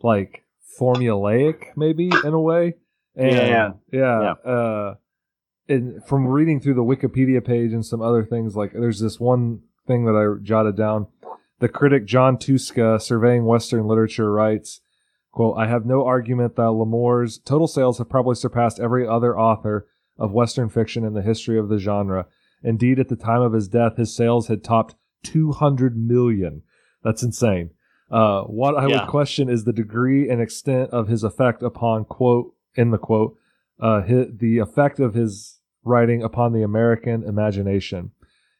[0.02, 0.44] like
[0.78, 2.74] formulaic, maybe in a way.
[3.14, 4.34] And yeah, yeah.
[4.44, 4.50] yeah.
[4.50, 4.94] Uh,
[5.68, 9.62] and from reading through the Wikipedia page and some other things, like there's this one
[9.86, 11.06] thing that I jotted down.
[11.60, 14.80] The critic Jon Tuska, surveying Western literature, writes,
[15.32, 19.86] "quote I have no argument that L'Amour's total sales have probably surpassed every other author."
[20.18, 22.26] of Western fiction in the history of the genre.
[22.62, 26.62] Indeed, at the time of his death, his sales had topped 200 million.
[27.04, 27.70] That's insane.
[28.10, 29.00] Uh, what I yeah.
[29.00, 33.36] would question is the degree and extent of his effect upon quote in the quote
[33.80, 38.10] uh, his, the effect of his writing upon the American imagination.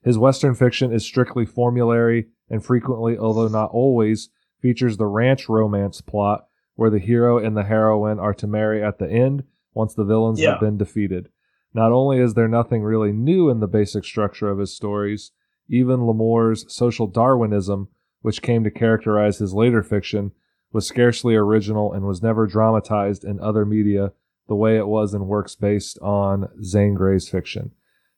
[0.02, 4.30] His Western fiction is strictly formulary and frequently, although not always,
[4.61, 8.98] features the ranch romance plot where the hero and the heroine are to marry at
[8.98, 10.52] the end once the villains yeah.
[10.52, 11.28] have been defeated.
[11.74, 15.32] Not only is there nothing really new in the basic structure of his stories,
[15.68, 17.88] even L'Amour's social Darwinism,
[18.22, 20.32] which came to characterize his later fiction,
[20.72, 24.12] was scarcely original and was never dramatized in other media
[24.48, 27.72] the way it was in works based on Zane Grey's fiction.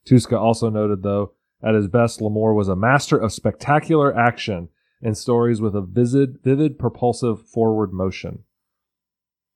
[0.05, 4.69] Tuska also noted, though, at his best, L'Amour was a master of spectacular action
[5.01, 8.43] and stories with a vivid, vivid, propulsive forward motion.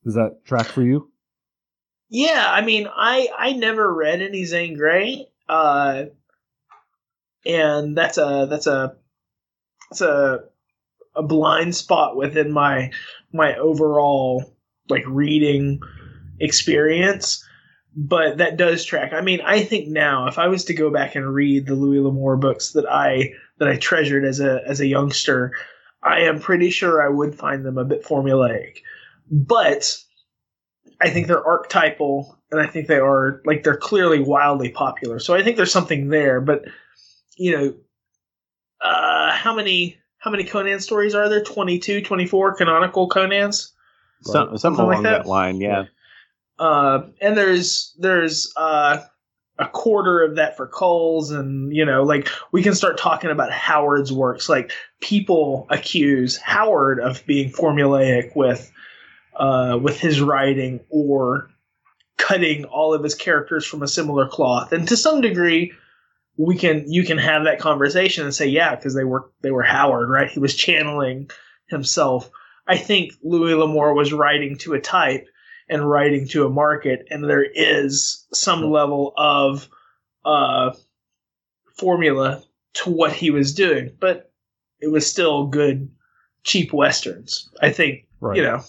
[0.03, 1.11] Does that track for you?
[2.09, 6.05] Yeah, I mean, I I never read any Zane Grey, uh,
[7.45, 8.95] and that's a that's a
[9.89, 10.43] that's a
[11.15, 12.91] a blind spot within my
[13.33, 14.55] my overall
[14.89, 15.79] like reading
[16.39, 17.43] experience
[17.95, 21.15] but that does track i mean i think now if i was to go back
[21.15, 24.87] and read the louis l'amour books that i that i treasured as a as a
[24.87, 25.53] youngster
[26.03, 28.77] i am pretty sure i would find them a bit formulaic
[29.31, 29.97] but
[31.01, 35.19] I think they're archetypal, and I think they are like they're clearly wildly popular.
[35.19, 36.41] So I think there's something there.
[36.41, 36.63] But
[37.37, 37.73] you know,
[38.81, 41.43] uh, how many how many Conan stories are there?
[41.43, 43.71] 22, 24 canonical Conans.
[44.21, 45.23] Some, something, along like that.
[45.23, 45.29] that.
[45.29, 45.83] line, yeah.
[46.57, 48.99] Uh, and there's there's uh,
[49.57, 53.51] a quarter of that for Kulls, and you know, like we can start talking about
[53.51, 54.49] Howard's works.
[54.49, 58.71] Like people accuse Howard of being formulaic with
[59.35, 61.49] uh, with his writing or
[62.17, 64.71] cutting all of his characters from a similar cloth.
[64.71, 65.73] And to some degree,
[66.37, 69.63] we can you can have that conversation and say, yeah, because they were they were
[69.63, 70.29] Howard, right?
[70.29, 71.29] He was channeling
[71.67, 72.29] himself.
[72.67, 75.27] I think Louis L'Amour was writing to a type
[75.69, 79.67] and writing to a market, and there is some level of
[80.23, 80.73] uh,
[81.77, 84.31] formula to what he was doing, but
[84.79, 85.89] it was still good,
[86.43, 87.49] cheap westerns.
[87.61, 88.37] I think right.
[88.37, 88.61] you know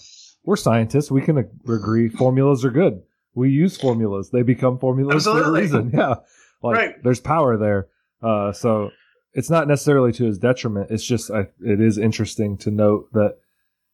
[0.43, 1.11] we're scientists.
[1.11, 3.03] We can agree formulas are good.
[3.35, 4.31] We use formulas.
[4.31, 5.43] They become formulas Absolutely.
[5.43, 5.91] for a reason.
[5.97, 6.15] Yeah.
[6.63, 7.03] Like right.
[7.03, 7.87] there's power there.
[8.23, 8.89] Uh, so
[9.33, 10.89] it's not necessarily to his detriment.
[10.89, 13.37] It's just, I, it is interesting to note that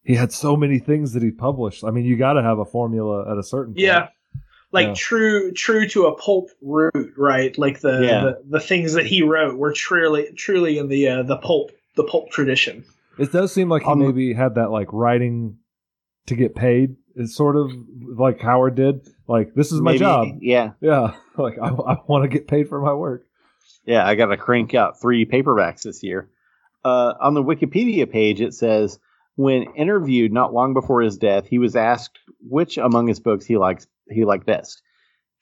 [0.04, 1.82] he had so many things that he published.
[1.84, 3.80] I mean, you got to have a formula at a certain point.
[3.86, 4.08] Yeah.
[4.72, 4.94] like Yeah.
[4.94, 7.56] true true to a pulp root, right?
[7.58, 8.20] Like the, Yeah.
[8.24, 12.04] the the things that he wrote were truly truly in the uh, the pulp the
[12.04, 12.84] pulp tradition.
[13.18, 15.58] It does seem like he Um, maybe had that like writing
[16.26, 16.96] to get paid.
[17.14, 17.70] It's sort of
[18.16, 19.06] like Howard did.
[19.28, 20.28] Like this is my Maybe- job.
[20.40, 23.24] Yeah, Yeah, like I, I want to get paid for my work.
[23.86, 24.04] yeah.
[24.04, 26.28] I got to crank out three paperbacks this year.
[26.84, 28.98] Uh, on the Wikipedia page, it says
[29.36, 33.56] when interviewed not long before his death, he was asked which among his books he
[33.56, 34.82] likes he liked best.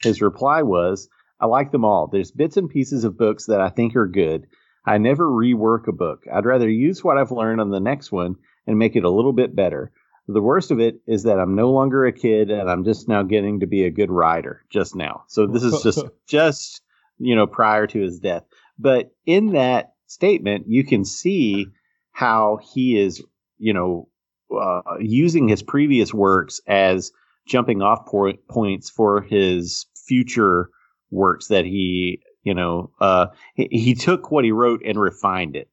[0.02, 1.09] His reply was,
[1.40, 2.07] "I like them all.
[2.07, 4.46] There's bits and pieces of books that I think are good.
[4.85, 6.24] I never rework a book.
[6.33, 9.33] I'd rather use what I've learned on the next one and make it a little
[9.33, 9.92] bit better.
[10.28, 13.22] The worst of it is that I'm no longer a kid and I'm just now
[13.22, 15.24] getting to be a good writer just now.
[15.28, 16.83] So this is just just
[17.18, 18.44] you know prior to his death.
[18.78, 21.66] But in that statement, you can see
[22.12, 23.22] how he is
[23.58, 24.08] you know
[24.54, 27.10] uh, using his previous works as
[27.46, 30.68] jumping off point, points for his future
[31.10, 35.68] works that he you know uh, he, he took what he wrote and refined it.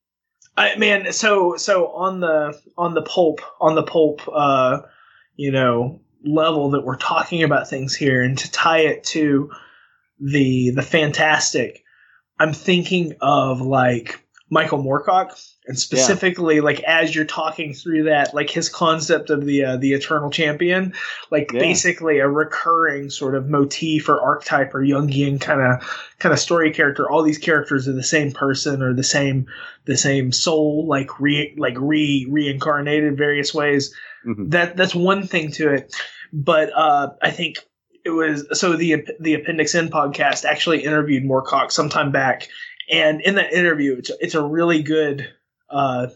[0.57, 4.81] I man, so so on the on the pulp on the pulp uh
[5.35, 9.49] you know level that we're talking about things here and to tie it to
[10.19, 11.83] the the fantastic
[12.39, 18.49] I'm thinking of like Michael Moorcock and specifically like as you're talking through that like
[18.49, 20.93] his concept of the uh, the eternal champion
[21.29, 21.59] like Yeah.
[21.59, 26.71] basically a recurring sort of motif or archetype or Jungian kind of kind of story
[26.71, 29.45] character all these characters are the same person or the same
[29.85, 33.93] the same soul like re like re reincarnated various ways
[34.25, 34.49] Mhm.
[34.51, 35.95] that that's one thing to it
[36.33, 37.57] but uh i think
[38.03, 42.47] it was so the the appendix n podcast actually interviewed moorcock sometime back
[42.89, 45.29] and in that interview it's, it's a really good
[45.69, 46.07] uh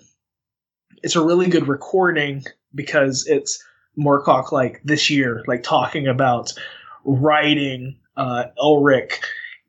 [1.01, 3.63] it's a really good recording because it's
[3.97, 6.53] moorcock like this year like talking about
[7.05, 9.19] writing uh elric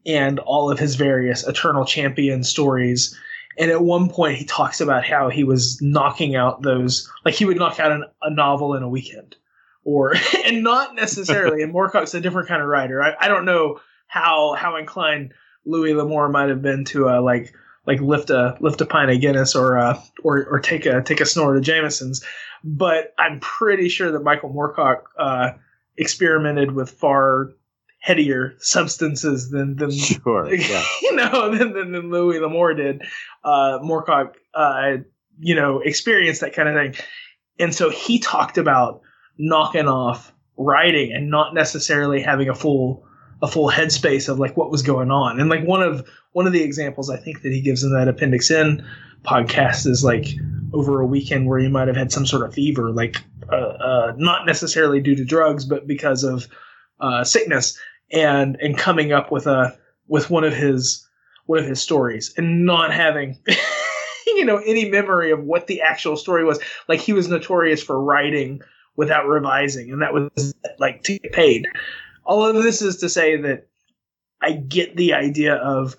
[0.06, 3.18] and all of his various eternal champion stories.
[3.58, 7.44] And at one point he talks about how he was knocking out those like he
[7.44, 9.36] would knock out an, a novel in a weekend.
[9.84, 10.14] Or
[10.46, 13.02] and not necessarily and moorcock's a different kind of writer.
[13.02, 17.54] I, I don't know how how inclined louis l'Amour might have been to uh, like
[17.86, 21.20] like lift a lift a pint of guinness or uh or or take a take
[21.20, 22.24] a snort of jameson's
[22.62, 25.50] but i'm pretty sure that michael moorcock uh
[25.96, 27.52] experimented with far
[28.04, 29.90] headier substances than than
[30.24, 30.52] Sure.
[30.54, 30.84] Yeah.
[31.02, 33.02] you know, than, than, than Louis L'Amour did.
[33.42, 34.98] Uh, Moorcock, uh,
[35.38, 37.04] you know, experienced that kind of thing.
[37.58, 39.00] And so he talked about
[39.38, 43.06] knocking off writing and not necessarily having a full
[43.42, 45.40] a full headspace of like what was going on.
[45.40, 48.08] And like one of one of the examples I think that he gives in that
[48.08, 48.86] Appendix N
[49.24, 50.26] podcast is like
[50.72, 53.16] over a weekend where he might have had some sort of fever, like
[53.50, 56.48] uh, uh, not necessarily due to drugs, but because of
[57.00, 57.78] uh, sickness,
[58.12, 59.76] and and coming up with a
[60.08, 61.06] with one of his
[61.46, 63.38] one of his stories and not having
[64.26, 66.58] you know any memory of what the actual story was.
[66.88, 68.60] Like he was notorious for writing
[68.96, 71.66] without revising, and that was like to get paid.
[72.24, 73.68] All of this is to say that
[74.40, 75.96] I get the idea of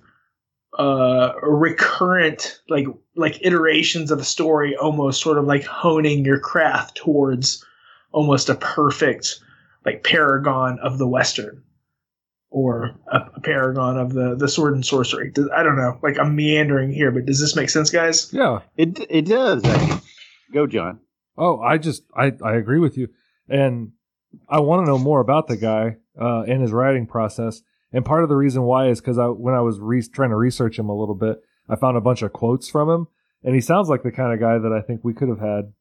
[0.78, 2.86] uh recurrent like
[3.16, 7.64] like iterations of a story almost sort of like honing your craft towards
[8.12, 9.40] almost a perfect
[9.86, 11.64] like paragon of the western
[12.50, 16.20] or a, a paragon of the the sword and sorcery Does- i don't know like
[16.20, 18.60] i'm meandering here but does this make sense guys Yeah.
[18.76, 19.64] It it does.
[20.54, 21.00] Go, Jon.
[21.38, 23.08] Oh, I just I I agree with you,
[23.48, 23.94] and
[24.50, 27.62] I want to know more about the guy uh, and his writing process.
[27.92, 30.36] And part of the reason why is because I when I was re- trying to
[30.36, 33.08] research him a little bit, I found a bunch of quotes from him,
[33.44, 35.74] and he sounds like the kind of guy that I think we could have had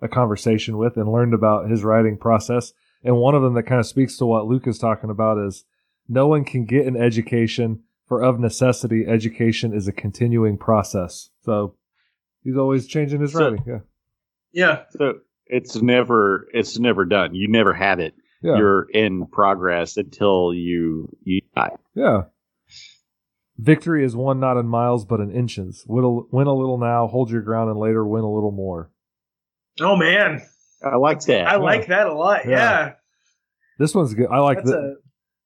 [0.00, 2.72] a conversation with and learned about his writing process.
[3.02, 5.64] And one of them that kind of speaks to what Luke is talking about is
[6.08, 11.30] no one can get an education, for of necessity, education is a continuing process.
[11.44, 11.74] So
[12.44, 13.64] he's always changing his So- writing.
[13.66, 13.78] Yeah.
[14.52, 15.14] yeah So
[15.46, 17.34] it's never it's never done.
[17.34, 18.14] You never have it.
[18.42, 18.56] Yeah.
[18.58, 21.76] You're in progress until you you die.
[21.94, 22.22] Yeah.
[23.58, 25.84] Victory is won not in miles but in inches.
[25.88, 28.90] Win a, win a little now, hold your ground, and later win a little more.
[29.80, 30.42] oh man
[30.84, 31.48] I like that.
[31.48, 32.50] i like that a lot Yeah.
[32.52, 32.92] yeah,
[33.78, 34.28] This one's good.
[34.30, 34.94] I like that's the, a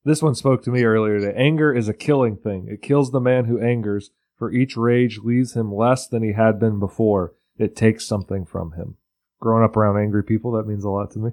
[0.04, 1.34] this one spoke to me earlier today.
[1.36, 2.66] Anger is a killing thing.
[2.70, 6.58] It kills the man who angers, for each rage leaves him less than he had
[6.58, 7.34] been before.
[7.58, 8.96] It takes something from him.
[9.40, 11.30] Growing up around angry people, that means a lot to me.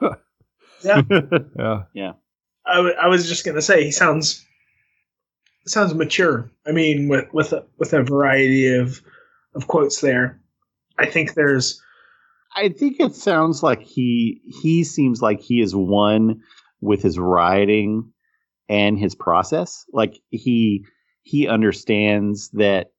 [0.84, 2.12] yeah yeah.
[2.66, 4.44] I, w- I was just gonna say he sounds
[5.66, 6.50] sounds mature.
[6.66, 9.00] I mean, with with a, with a variety of
[9.54, 10.40] of quotes there.
[10.98, 11.80] I think there's
[12.56, 16.40] I think it sounds like he he seems like he is one
[16.80, 18.12] with his writing
[18.68, 19.84] and his process.
[19.92, 20.84] Like he
[21.22, 22.92] he understands that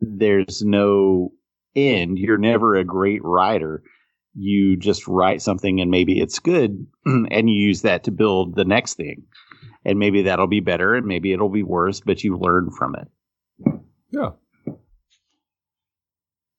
[0.00, 1.32] there's no
[1.74, 2.18] end.
[2.18, 3.82] You're never a great writer.
[4.38, 8.64] You just write something and maybe it's good and you use that to build the
[8.64, 9.24] next thing.
[9.84, 13.08] And maybe that'll be better and maybe it'll be worse, but you learn from it.
[14.10, 14.30] Yeah.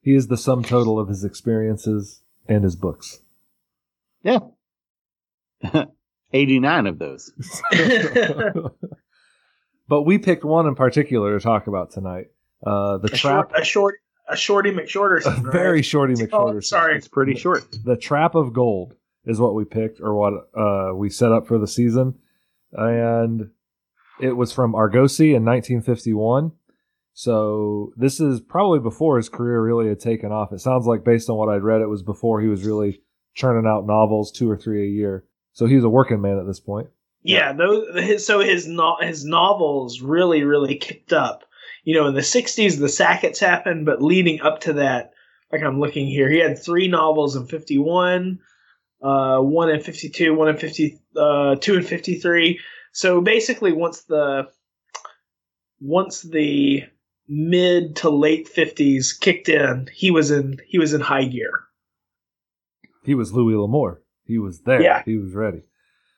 [0.02, 3.22] He is the sum total of his experiences and his books.
[4.24, 4.40] Yeah.
[6.34, 7.32] 89 of those.
[9.88, 12.28] but we picked one in particular to talk about tonight.
[12.66, 13.50] Uh, the a trap.
[13.50, 13.96] Short, a short,
[14.28, 15.48] a shorty McShorterson.
[15.48, 15.86] A very right?
[15.86, 16.64] shorty Oh, McShorterson.
[16.64, 16.98] sorry.
[16.98, 17.64] It's pretty short.
[17.84, 21.58] The Trap of Gold is what we picked, or what uh, we set up for
[21.58, 22.16] the season,
[22.72, 23.50] and
[24.22, 26.52] it was from Argosy in 1951.
[27.14, 30.54] So this is probably before his career really had taken off.
[30.54, 33.02] It sounds like, based on what I'd read, it was before he was really
[33.34, 35.26] churning out novels, two or three a year.
[35.54, 36.90] So he was a working man at this point.
[37.24, 41.44] Yeah, those his, so his no, his novels really really kicked up.
[41.88, 45.14] You know, in the '60s, the Sacketts happened, but leading up to that,
[45.54, 48.40] like I'm looking here, he had three novels in '51,
[49.02, 52.60] uh, one in '52, one in '52 uh, and '53.
[52.92, 54.50] So basically, once the
[55.80, 56.84] once the
[57.30, 61.68] mid to late '50s kicked in, he was in he was in high gear.
[63.06, 64.02] He was Louis L'Amour.
[64.26, 64.82] He was there.
[64.82, 65.04] Yeah.
[65.06, 65.62] He was ready.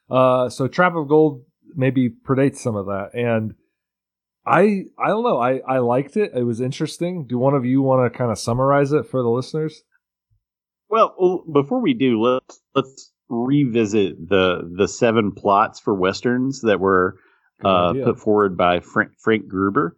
[0.10, 1.44] Uh, so Trap of Gold
[1.76, 3.54] maybe predates some of that, and
[4.46, 5.38] I I don't know.
[5.38, 6.32] I I liked it.
[6.34, 7.28] It was interesting.
[7.28, 9.84] Do one of you want to kind of summarize it for the listeners?
[10.90, 17.18] Well, before we do, let's let's revisit the the seven plots for westerns that were
[17.64, 19.96] uh, put forward by Frank, Frank Gruber.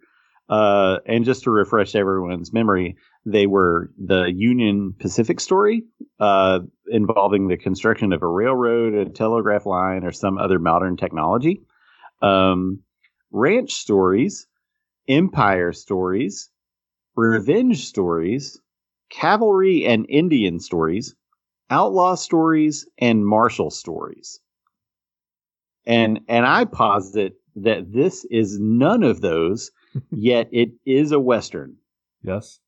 [0.50, 5.84] Uh, and just to refresh everyone's memory, they were the Union Pacific story
[6.20, 11.62] uh, involving the construction of a railroad, a telegraph line, or some other modern technology.
[12.22, 12.82] Um,
[13.32, 14.48] ranch stories,
[15.08, 16.50] empire stories,
[17.16, 18.60] revenge stories,
[19.10, 21.16] cavalry and Indian stories,
[21.70, 24.40] outlaw stories, and martial stories.
[25.86, 29.72] And and I posit that this is none of those,
[30.12, 31.78] yet it is a western.
[32.24, 32.60] Yes.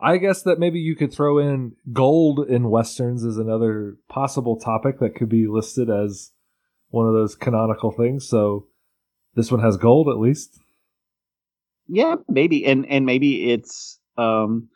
[0.00, 4.98] I guess that maybe you could throw in gold in westerns as another possible topic
[4.98, 6.32] that could be listed as
[6.90, 8.28] one of those canonical things.
[8.28, 8.66] So
[9.34, 10.60] this one has gold at least.
[11.88, 14.68] Yeah, maybe, and and maybe it's um,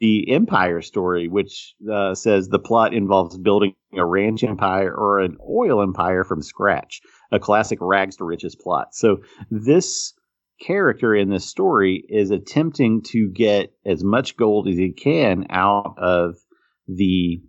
[0.00, 5.38] the Empire story, which uh, says the plot involves building a ranch empire or an
[5.48, 7.00] oil empire from scratch,
[7.32, 8.94] a classic rags to riches plot.
[8.94, 9.18] So
[9.50, 10.12] this
[10.60, 15.94] character in this story is attempting to get as much gold as he can out
[15.98, 16.36] of
[16.88, 17.42] the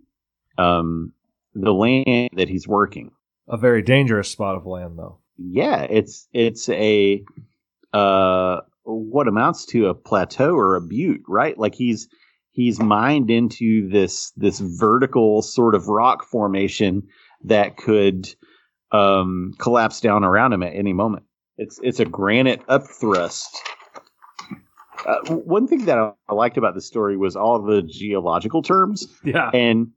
[0.56, 1.12] um,
[1.54, 3.10] the land that he's working.
[3.48, 5.20] A very dangerous spot of land, though.
[5.38, 7.24] Yeah, it's it's a
[7.92, 11.56] uh what amounts to a plateau or a butte, right?
[11.56, 12.08] Like he's
[12.52, 17.04] he's mined into this this vertical sort of rock formation
[17.44, 18.28] that could
[18.92, 21.24] um collapse down around him at any moment.
[21.56, 23.46] It's it's a granite upthrust.
[25.06, 29.06] Uh, one thing that I, I liked about the story was all the geological terms
[29.22, 29.50] Yeah.
[29.54, 29.92] and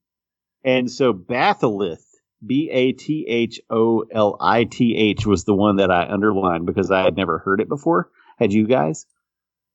[0.63, 2.03] and so Batholith,
[2.45, 6.65] B A T H O L I T H, was the one that I underlined
[6.65, 8.09] because I had never heard it before.
[8.37, 9.05] Had you guys?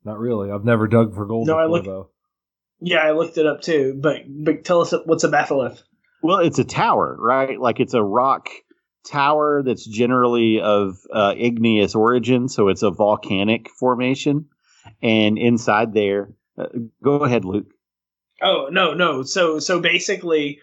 [0.05, 0.51] Not really.
[0.51, 2.11] I've never dug for gold No, I before, look- though.
[2.81, 3.99] Yeah, I looked it up too.
[3.99, 5.83] But but tell us what's a batholith.
[6.23, 7.59] Well, it's a tower, right?
[7.59, 8.49] Like it's a rock
[9.07, 14.47] tower that's generally of uh, igneous origin, so it's a volcanic formation.
[15.03, 16.67] And inside there, uh,
[17.03, 17.69] go ahead, Luke.
[18.43, 19.23] Oh no, no.
[19.23, 20.61] So so basically,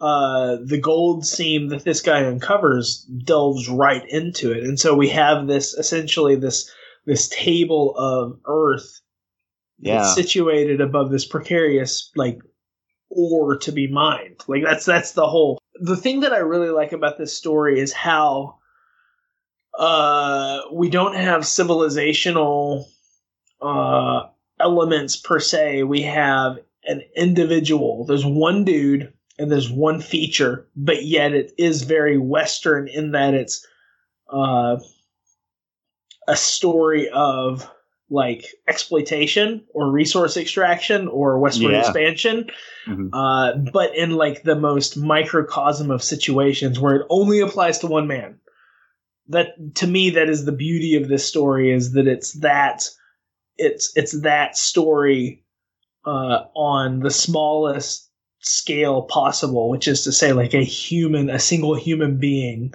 [0.00, 5.08] uh, the gold seam that this guy uncovers delves right into it, and so we
[5.08, 6.70] have this essentially this
[7.06, 9.00] this table of earth
[9.78, 12.38] Yeah, that's situated above this precarious like
[13.08, 14.40] ore to be mined.
[14.48, 15.58] Like that's that's the whole.
[15.80, 18.58] The thing that I really like about this story is how
[19.78, 22.84] uh, we don't have civilizational
[23.62, 24.24] uh,
[24.60, 25.84] elements per se.
[25.84, 28.04] We have an individual.
[28.04, 33.34] There's one dude and there's one feature, but yet it is very Western in that
[33.34, 33.66] it's
[34.28, 34.78] uh,
[36.28, 37.68] a story of
[38.10, 41.80] like exploitation or resource extraction or westward Yeah.
[41.80, 42.50] expansion,
[42.86, 43.10] Mhm.
[43.12, 48.06] uh, but in like the most microcosm of situations where it only applies to one
[48.06, 48.38] man.
[49.28, 52.88] That to me, that is the beauty of this story is that it's that
[53.56, 55.42] it's it's that story
[56.04, 58.03] uh, on the smallest
[58.44, 62.72] scale possible, which is to say, like a human, a single human being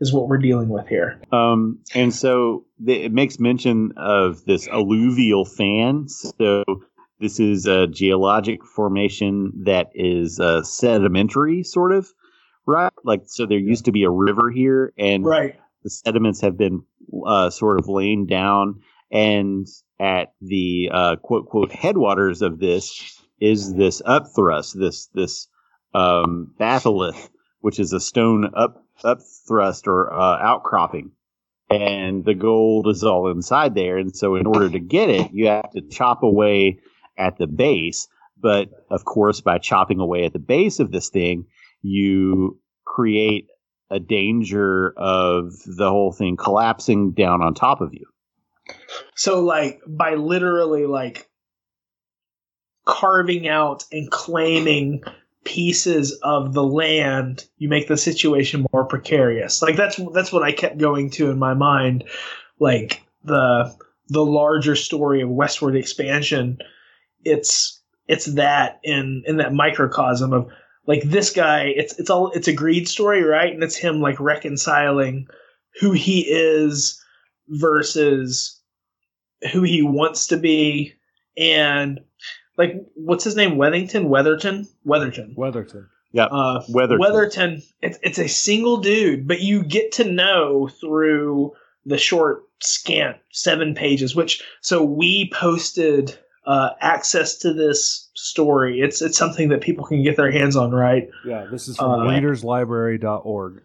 [0.00, 1.20] is what we're dealing with here.
[1.32, 6.08] Um, and so it makes mention of this alluvial fan.
[6.08, 6.64] So
[7.20, 12.08] this is a geologic formation that is uh, sedimentary, sort of,
[12.66, 12.92] right?
[13.04, 15.54] Like, so there used to be a river here, and right.
[15.84, 16.82] the sediments have been
[17.24, 18.80] uh, sort of laying down.
[19.12, 19.68] And
[20.00, 25.48] at the uh, quote quote headwaters of this is this upthrust, this this
[25.92, 27.28] um, batholith,
[27.60, 31.10] which is a stone up upthrust or uh, outcropping,
[31.68, 33.98] and the gold is all inside there.
[33.98, 36.78] And so, in order to get it, you have to chop away
[37.18, 38.08] at the base.
[38.40, 41.46] But of course, by chopping away at the base of this thing,
[41.82, 43.48] you create
[43.90, 48.06] a danger of the whole thing collapsing down on top of you.
[49.14, 51.28] So, like, by literally like
[52.84, 55.02] carving out and claiming
[55.44, 59.62] pieces of the land, you make the situation more precarious.
[59.62, 62.04] Like that's that's what I kept going to in my mind,
[62.58, 63.74] like the
[64.08, 66.58] the larger story of westward expansion.
[67.24, 70.50] It's it's that in in that microcosm of
[70.86, 71.72] like this guy.
[71.76, 73.52] It's it's all it's a greed story, right?
[73.52, 75.26] And it's him like reconciling
[75.80, 77.00] who he is
[77.48, 78.60] versus
[79.52, 80.94] who he wants to be
[81.36, 82.00] and
[82.56, 83.56] like what's his name?
[83.56, 85.86] Weathington, Wetherton, Wetherton, Wetherton.
[86.12, 86.98] Yeah, uh, Wetherton.
[87.00, 87.62] Wetherton.
[87.82, 91.52] It's it's a single dude, but you get to know through
[91.86, 94.14] the short scant seven pages.
[94.14, 98.80] Which so we posted uh, access to this story.
[98.80, 101.08] It's it's something that people can get their hands on, right?
[101.26, 103.62] Yeah, this is from Uh, readerslibrary.org.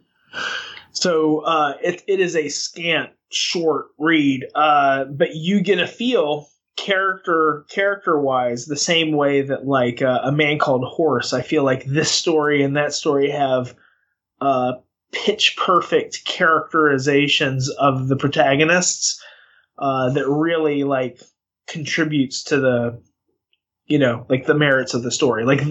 [0.91, 6.47] So uh, it it is a scant short read, uh, but you get a feel
[6.85, 11.63] character character wise the same way that like uh, a man called horse i feel
[11.63, 13.75] like this story and that story have
[14.39, 14.73] uh
[15.11, 19.21] pitch perfect characterizations of the protagonists
[19.79, 21.21] uh that really like
[21.67, 23.01] contributes to the
[23.85, 25.43] you know like the merits of the story.
[25.43, 25.61] Like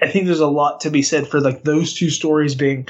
[0.00, 2.88] i think there's a lot to be said for like those two stories being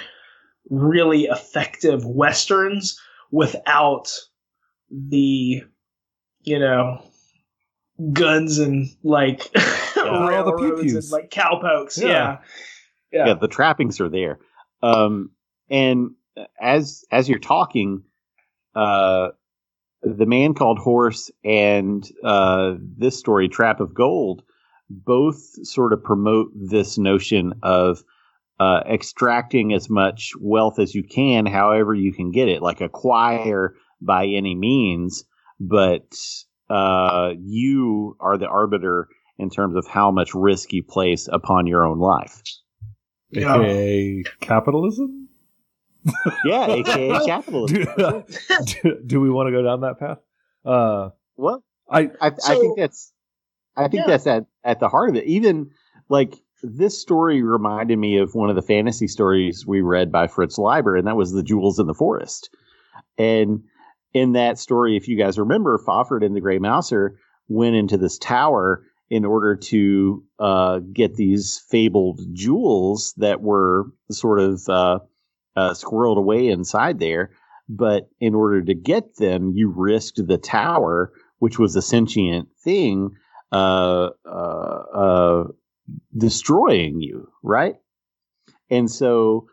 [0.71, 2.99] really effective westerns
[3.31, 4.11] without
[4.91, 5.63] the
[6.43, 7.03] you know
[8.13, 9.51] guns and like
[9.97, 11.13] all the railroads pew-pews.
[11.13, 11.99] and like cowpokes.
[11.99, 12.09] Yeah.
[12.09, 12.39] Yeah.
[13.13, 13.27] yeah.
[13.29, 14.39] yeah, the trappings are there.
[14.83, 15.31] Um,
[15.71, 16.11] and
[16.61, 18.03] as as you're talking,
[18.75, 19.29] uh,
[20.03, 24.43] the man called Horse and uh, this story, Trap of Gold,
[24.89, 28.05] both sort of promote this notion of
[28.61, 33.75] uh, extracting as much wealth as you can, however you can get it, like acquire
[34.01, 35.25] by any means,
[35.59, 36.15] but
[36.69, 39.09] uh, you are the arbiter
[39.39, 42.43] in terms of how much risk you place upon your own life.
[43.31, 43.57] Yeah.
[43.57, 45.29] AKA capitalism?
[46.45, 47.85] Yeah, aka capitalism.
[47.99, 48.25] do,
[48.83, 50.19] do, do we want to go down that path?
[50.65, 53.13] Uh, Well, I I, I think that's
[53.77, 54.07] I think Yeah.
[54.07, 55.25] that's at at the heart of it.
[55.25, 55.71] Even
[56.09, 60.57] like this story reminded me of one of the fantasy stories we read by Fritz
[60.59, 62.49] Leiber, and that was the Jewels in the Forest.
[63.19, 63.63] And
[64.17, 68.17] in that story, if you guys remember, Fafhrd and the Grey Mouser went into this
[68.17, 75.01] tower in order to uh, get these fabled jewels that were sort of uh,
[75.55, 77.33] uh, squirreled away inside there.
[77.69, 83.11] But in order to get them, you risked the tower, which was a sentient thing,
[83.53, 85.45] uh, uh, uh,
[86.17, 87.75] destroying you, right?
[88.71, 89.49] And so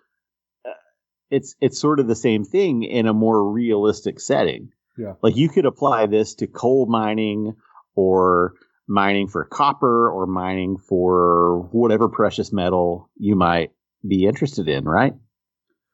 [1.33, 4.69] it's it's sort of the same thing in a more realistic setting.
[4.97, 5.13] Yeah.
[5.21, 7.55] Like you could apply this to coal mining
[7.95, 8.53] or
[8.87, 13.71] mining for copper or mining for whatever precious metal you might
[14.07, 15.13] be interested in, right?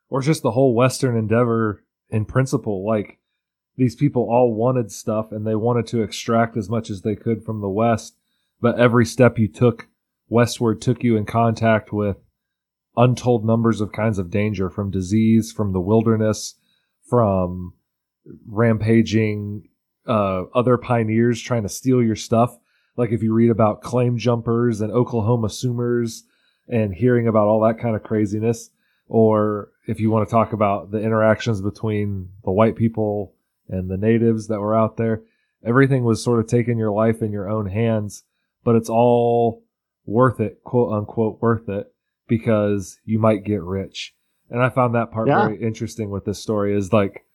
[0.09, 2.85] or just the whole Western endeavor in principle.
[2.85, 3.19] Like
[3.77, 7.43] these people all wanted stuff and they wanted to extract as much as they could
[7.43, 8.17] from the West,
[8.59, 9.87] but every step you took
[10.27, 12.17] westward took you in contact with
[12.99, 16.55] untold numbers of kinds of danger from disease, from the wilderness,
[17.09, 17.73] from
[18.45, 19.69] rampaging
[20.05, 22.57] uh, other pioneers trying to steal your stuff.
[22.97, 26.25] Like if you read about claim jumpers and Oklahoma Sooners
[26.67, 28.69] and hearing about all that kind of craziness,
[29.07, 33.33] or if you want to talk about the interactions between the white people
[33.69, 35.23] and the natives that were out there,
[35.65, 38.23] everything was sort of taking your life in your own hands,
[38.65, 39.63] but it's all
[40.05, 41.93] worth it, quote unquote, worth it
[42.29, 44.15] because you might get rich.
[44.49, 45.45] And I found that part Yeah.
[45.47, 47.25] very interesting with this story is like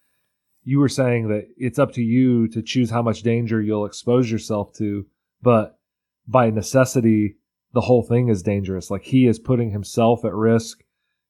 [0.65, 4.31] you were saying that it's up to you to choose how much danger you'll expose
[4.33, 5.05] yourself to,
[5.43, 5.79] but
[6.27, 7.37] by necessity,
[7.75, 8.91] the whole thing is dangerous.
[8.91, 10.83] Like he is putting himself at risk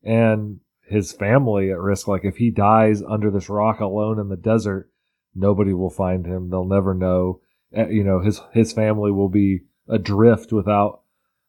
[0.05, 2.07] and his family at risk.
[2.07, 4.91] Like if he dies under this rock alone in the desert,
[5.35, 6.51] nobody will find him.
[6.51, 7.41] They'll never know.
[7.77, 11.01] Uh, You know, his his family will be adrift without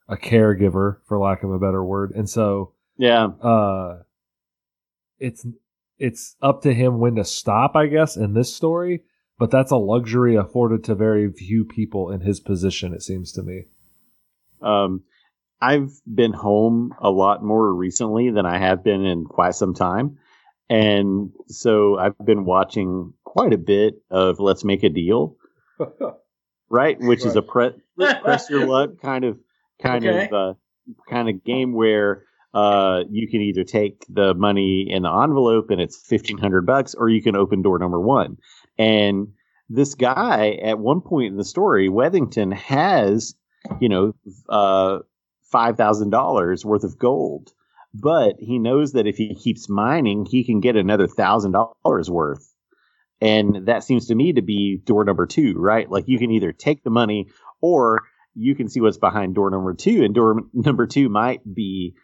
[0.08, 2.12] a caregiver, for lack of a better word.
[2.16, 3.26] And so, Yeah.
[3.42, 4.04] uh,
[5.20, 5.46] it's
[5.98, 9.04] it's up to him when to stop, I guess, in this story.
[9.40, 12.94] But that's a luxury afforded to very few people in his position.
[12.94, 13.66] It seems to me.
[14.62, 15.04] Um,
[15.62, 20.18] I've been home a lot more recently than I have been in quite some time.
[20.70, 25.38] And so I've been watching quite a bit of Let's Make a Deal,
[26.70, 26.98] right?
[27.00, 27.72] Which is a pre-
[28.22, 29.38] press your luck kind of
[29.82, 30.28] kind Okay.
[30.28, 30.54] of uh,
[31.10, 32.24] kind of game where
[32.54, 36.96] uh, you can either take the money in the envelope and it's fifteen hundred bucks,
[36.96, 38.38] or you can open door number one.
[38.78, 39.28] And
[39.70, 43.36] this guy, at one point in the story, Wethington has,
[43.80, 44.14] you know,
[44.48, 45.00] uh,
[45.52, 47.52] five thousand dollars worth of gold,
[47.94, 52.52] but he knows that if he keeps mining, he can get another thousand dollars worth.
[53.22, 55.90] And that seems to me to be door number two, right?
[55.90, 57.30] Like you can either take the money
[57.62, 58.04] or
[58.36, 61.96] you can see what's behind door number two, and door number two might be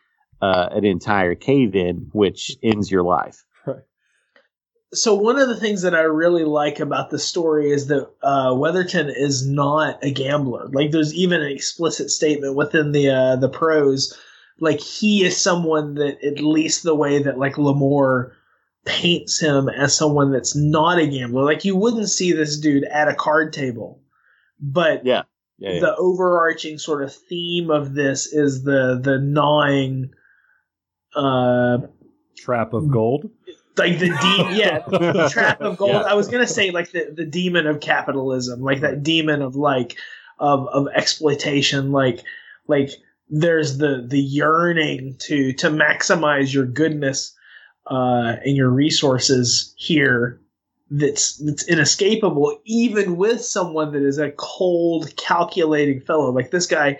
[0.41, 3.43] uh, an entire cave in, which ends your life.
[4.93, 8.51] so one of the things that I really like about the story is that uh,
[8.51, 10.67] Wetherton is not a gambler.
[10.71, 14.17] Like there's even an explicit statement within the uh, the prose,
[14.59, 18.33] like he is someone that at least the way that like L'Amour
[18.85, 21.43] paints him as someone that's not a gambler.
[21.43, 24.01] Like you wouldn't see this dude at a card table,
[24.59, 25.23] but Yeah.
[25.61, 25.79] Yeah, yeah.
[25.81, 30.09] the overarching sort of theme of this is the the gnawing
[31.15, 31.77] uh
[32.37, 33.29] Trap of gold.
[33.77, 36.01] like the de- yeah the trap of gold Yeah.
[36.01, 39.97] i was gonna say like the, the demon of capitalism like that demon of like
[40.39, 42.23] of, of exploitation like
[42.67, 42.89] like
[43.29, 47.35] there's the the yearning to to maximize your goodness
[47.85, 50.41] uh and your resources here
[50.91, 56.31] that's that's inescapable even with someone that is a cold calculating fellow.
[56.31, 56.99] Like this guy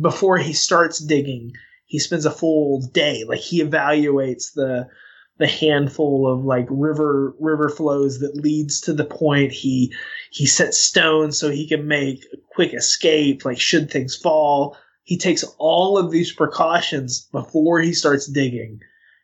[0.00, 1.52] before he starts digging
[1.92, 3.22] he spends a full day.
[3.28, 4.88] Like he evaluates the
[5.36, 9.52] the handful of like river river flows that leads to the point.
[9.52, 9.94] He
[10.30, 14.74] he sets stones so he can make a quick escape like should things fall.
[15.02, 18.80] He takes all of these precautions before he starts digging.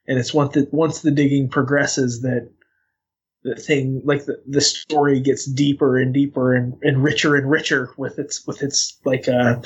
[0.07, 2.51] And it's once the once the digging progresses that
[3.49, 7.91] the thing like the, the story gets deeper and deeper and, and richer and richer
[7.97, 9.61] with its with its like uh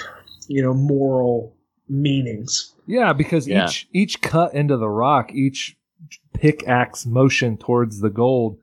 [0.48, 1.56] you know moral
[1.88, 3.66] meanings Yeah, because Yeah.
[3.68, 5.76] each each cut into the rock, each
[6.32, 8.58] pickaxe motion towards the gold,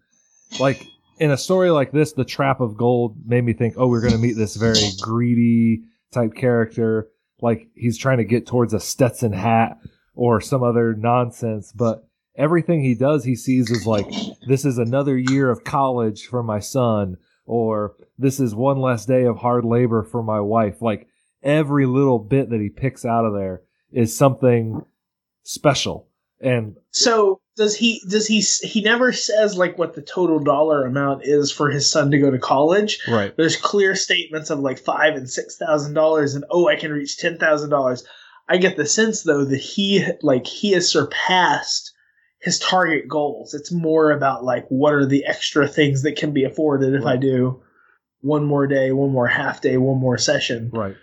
[0.59, 0.85] like
[1.19, 4.13] in a story like this, the trap of gold made me think, oh, we're going
[4.13, 7.09] to meet this very greedy type character,
[7.41, 9.77] like he's trying to get towards a Stetson hat
[10.15, 12.07] or some other nonsense, but
[12.39, 14.07] everything he does, he sees as like
[14.47, 19.25] this is another year of college for my son, or this is one less day
[19.25, 21.07] of hard labor for my wife, like.
[21.41, 23.61] Every little bit that he picks out of there
[23.93, 24.83] is something
[25.43, 26.09] special.
[26.41, 28.01] And So does he?
[28.09, 28.41] Does he?
[28.67, 32.29] He never says like what the total dollar amount is for his son to go
[32.29, 32.99] to college.
[33.07, 36.91] right, There's clear statements of like five and six thousand dollars, and oh, I can
[36.91, 38.03] reach ten thousand dollars.
[38.49, 41.93] I get the sense though that he like he has surpassed
[42.41, 43.53] his target goals.
[43.53, 47.17] It's more about like what are the extra things that can be afforded if I
[47.17, 47.61] do
[48.21, 50.69] one more day, one more half day, one more session.
[50.73, 50.95] right.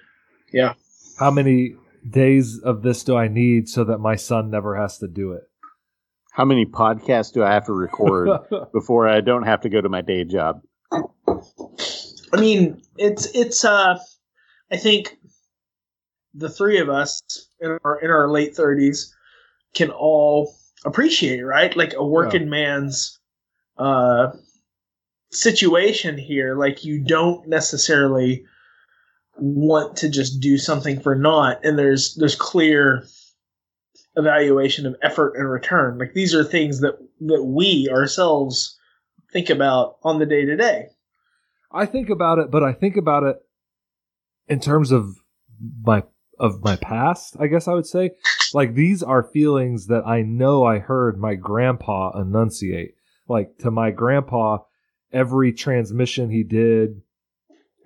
[0.53, 0.75] Yeah.
[1.19, 1.75] How many
[2.09, 5.43] days of this do I need so that my son never has to do it?
[6.33, 8.29] How many podcasts do I have to record
[8.73, 10.61] before I don't have to go to my day job?
[10.93, 13.99] I mean, it's it's uh
[14.71, 15.19] I think
[16.35, 17.23] the three of us
[17.61, 19.15] in our in our late thirties
[19.75, 20.55] can all
[20.87, 21.77] appreciate, right?
[21.77, 23.19] Like a working man's
[23.77, 24.29] uh
[25.33, 26.57] situation here.
[26.57, 28.45] Like you don't necessarily
[29.39, 33.05] want to just do something for naught and there's there's clear
[34.17, 35.99] evaluation of effort and return.
[35.99, 38.79] Like these are things that that we ourselves
[39.33, 40.89] think about on the day to day.
[41.71, 43.37] I think about it, but I think about it
[44.49, 45.17] in terms of
[45.83, 46.05] my
[46.39, 48.13] of my past, I guess I would say.
[48.53, 52.95] Like these are feelings that I know I heard my grandpa enunciate.
[53.29, 54.59] Like to my grandpa,
[55.13, 57.03] every transmission he did,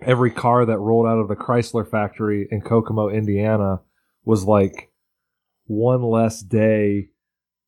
[0.02, 3.80] every car that rolled out of the Chrysler factory in Kokomo, Indiana
[4.24, 4.90] was like
[5.66, 7.10] one less day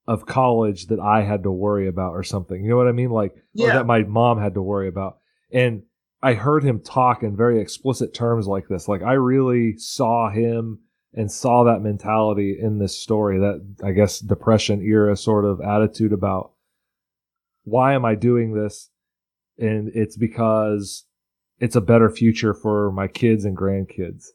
[0.07, 2.63] of college that I had to worry about or something.
[2.63, 3.11] You know what I mean?
[3.11, 5.19] Like or that my mom had to worry about.
[5.53, 5.85] And
[6.23, 8.89] I heard him talk in very explicit terms like this.
[8.89, 10.79] Like I really saw him
[11.15, 16.13] and saw that mentality in this story, that I guess depression era sort of attitude
[16.13, 16.53] about
[17.65, 18.89] why am I doing this?
[19.59, 21.05] And it's because
[21.59, 24.27] it's a better future for my kids and grandkids.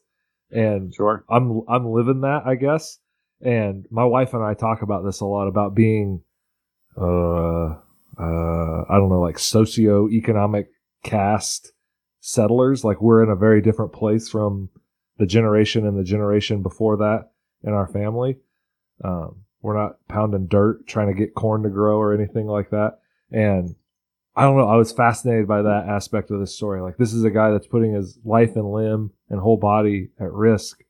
[0.50, 1.24] And sure.
[1.28, 2.98] I'm I'm living that, I guess.
[3.40, 6.22] And my wife and I talk about this a lot about being
[6.96, 7.74] uh
[8.18, 10.70] uh I don't know, like socio-economic
[11.02, 11.72] caste
[12.28, 12.84] settlers.
[12.84, 14.68] Like we're in a very different place from
[15.16, 17.30] the generation and the generation before that
[17.64, 18.36] in our family.
[19.02, 22.98] Um, we're not pounding dirt trying to get corn to grow or anything like that.
[23.30, 23.74] And
[24.36, 24.68] I don't know.
[24.68, 26.82] I was fascinated by that aspect of the story.
[26.82, 30.30] Like this is a guy that's putting his life and limb and whole body at
[30.30, 30.84] risk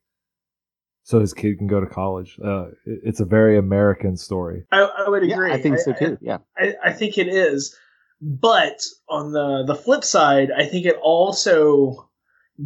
[1.04, 2.36] so his kid can go to college.
[2.44, 4.64] Uh, it's a very American story.
[4.72, 5.48] I, I would agree.
[5.48, 6.18] Yeah, I think so too.
[6.20, 7.74] Yeah, I, I think it is.
[8.20, 12.10] But on the the flip side, I think it also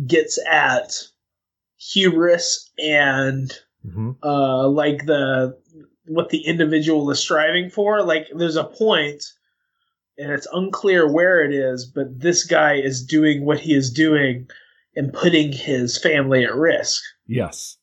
[0.07, 0.93] gets at
[1.77, 3.53] hubris and
[3.87, 4.11] Mm-hmm.
[4.23, 5.59] uh, like the
[6.07, 8.03] what the individual is striving for.
[8.03, 9.25] Like there's a point,
[10.17, 14.47] and it's unclear where it is, but this guy is doing what he is doing
[14.95, 17.03] and putting his family at risk.
[17.27, 17.77] Yes.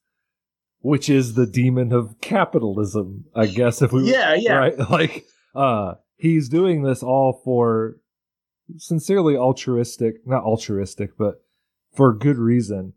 [0.82, 4.54] Which is the demon of capitalism, I guess if we Yeah, yeah.
[4.54, 7.98] right like uh he's doing this all for
[8.78, 11.42] sincerely altruistic, not altruistic, but
[11.96, 12.94] for good reason.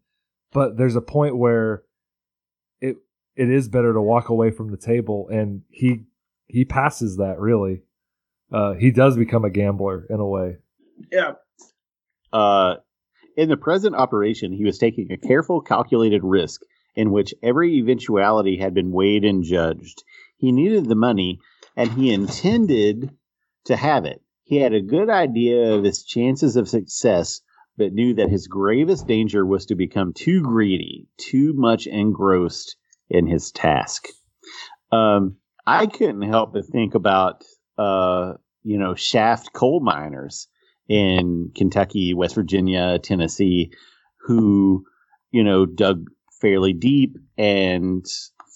[0.52, 1.84] But there's a point where
[2.80, 2.96] it
[3.36, 6.04] it is better to walk away from the table and he
[6.46, 7.82] he passes that really.
[8.52, 10.58] Uh he does become a gambler in a way.
[11.10, 11.32] Yeah.
[12.32, 12.76] Uh,
[13.36, 16.62] in the present operation, he was taking a careful, calculated risk
[16.94, 20.02] in which every eventuality had been weighed and judged.
[20.36, 21.40] He needed the money,
[21.76, 23.10] and he intended
[23.64, 24.20] to have it.
[24.44, 27.40] He had a good idea of his chances of success,
[27.76, 32.76] but knew that his gravest danger was to become too greedy, too much engrossed
[33.08, 34.06] in his task.
[34.90, 37.44] Um, I couldn't help but think about,
[37.78, 40.48] uh, you know, shaft coal miners
[40.88, 43.72] in Kentucky, West Virginia, Tennessee,
[44.26, 44.84] who,
[45.30, 46.08] you know, dug
[46.40, 48.04] fairly deep and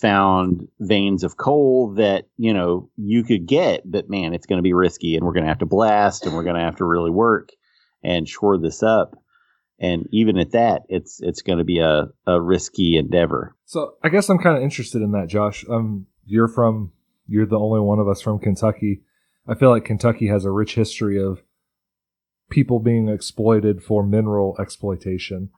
[0.00, 4.62] found veins of coal that, you know, you could get, but man, it's going to
[4.62, 6.84] be risky and we're going to have to blast and we're going to have to
[6.84, 7.50] really work
[8.02, 9.16] and shore this up.
[9.78, 13.54] And even at that, it's it's going to be a, a risky endeavor.
[13.64, 15.64] So I guess I'm kind of interested in that, Josh.
[15.68, 16.92] Um, you're from,
[17.26, 19.02] you're the only one of us from Kentucky.
[19.48, 21.42] I feel like Kentucky has a rich history of
[22.50, 25.50] people being exploited for mineral exploitation.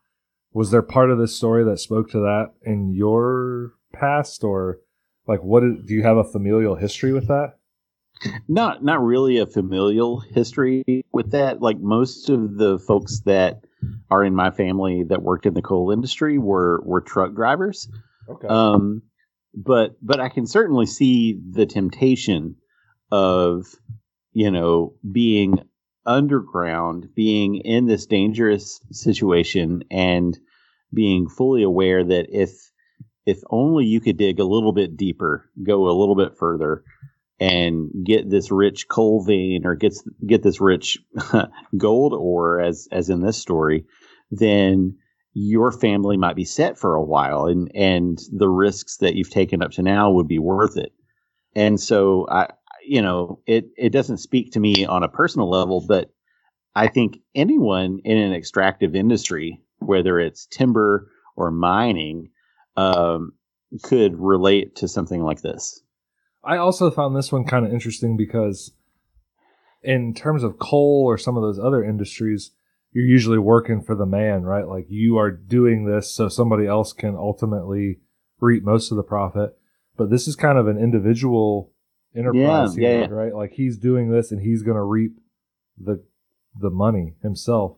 [0.58, 4.80] Was there part of this story that spoke to that in your past, or
[5.24, 5.62] like what?
[5.62, 7.58] Is, do you have a familial history with that?
[8.48, 11.62] not not really a familial history with that.
[11.62, 13.60] Like most of the folks that
[14.10, 17.88] are in my family that worked in the coal industry were were truck drivers.
[18.28, 18.48] Okay.
[18.48, 19.02] Um,
[19.54, 22.56] but but I can certainly see the temptation
[23.12, 23.66] of
[24.32, 25.60] you know being
[26.04, 30.36] underground, being in this dangerous situation, and
[30.92, 32.70] being fully aware that if
[33.26, 36.82] if only you could dig a little bit deeper, go a little bit further,
[37.38, 40.98] and get this rich coal vein or gets get this rich
[41.76, 43.84] gold ore, as as in this story,
[44.30, 44.96] then
[45.34, 49.62] your family might be set for a while, and and the risks that you've taken
[49.62, 50.92] up to now would be worth it.
[51.54, 52.48] And so I,
[52.84, 56.10] you know, it it doesn't speak to me on a personal level, but
[56.74, 62.30] I think anyone in an extractive industry, whether it's timber or mining,
[62.76, 63.32] um,
[63.82, 65.82] could relate to something like this.
[66.44, 68.72] I also found this one kind of interesting because,
[69.82, 72.52] in terms of coal or some of those other industries,
[72.92, 74.66] you're usually working for the man, right?
[74.66, 77.98] Like you are doing this so somebody else can ultimately
[78.40, 79.56] reap most of the profit.
[79.96, 81.72] But this is kind of an individual
[82.16, 83.12] enterprise Yeah, here, yeah, yeah.
[83.12, 83.34] right?
[83.34, 85.18] Like he's doing this and he's going to reap
[85.76, 86.02] the
[86.58, 87.76] the money himself.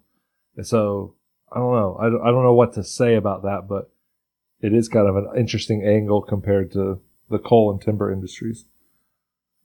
[0.63, 1.17] So
[1.53, 1.97] I don't know.
[2.01, 3.91] I don't, I don't know what to say about that, but
[4.61, 8.67] it is kind of an interesting angle compared to the coal and timber industries.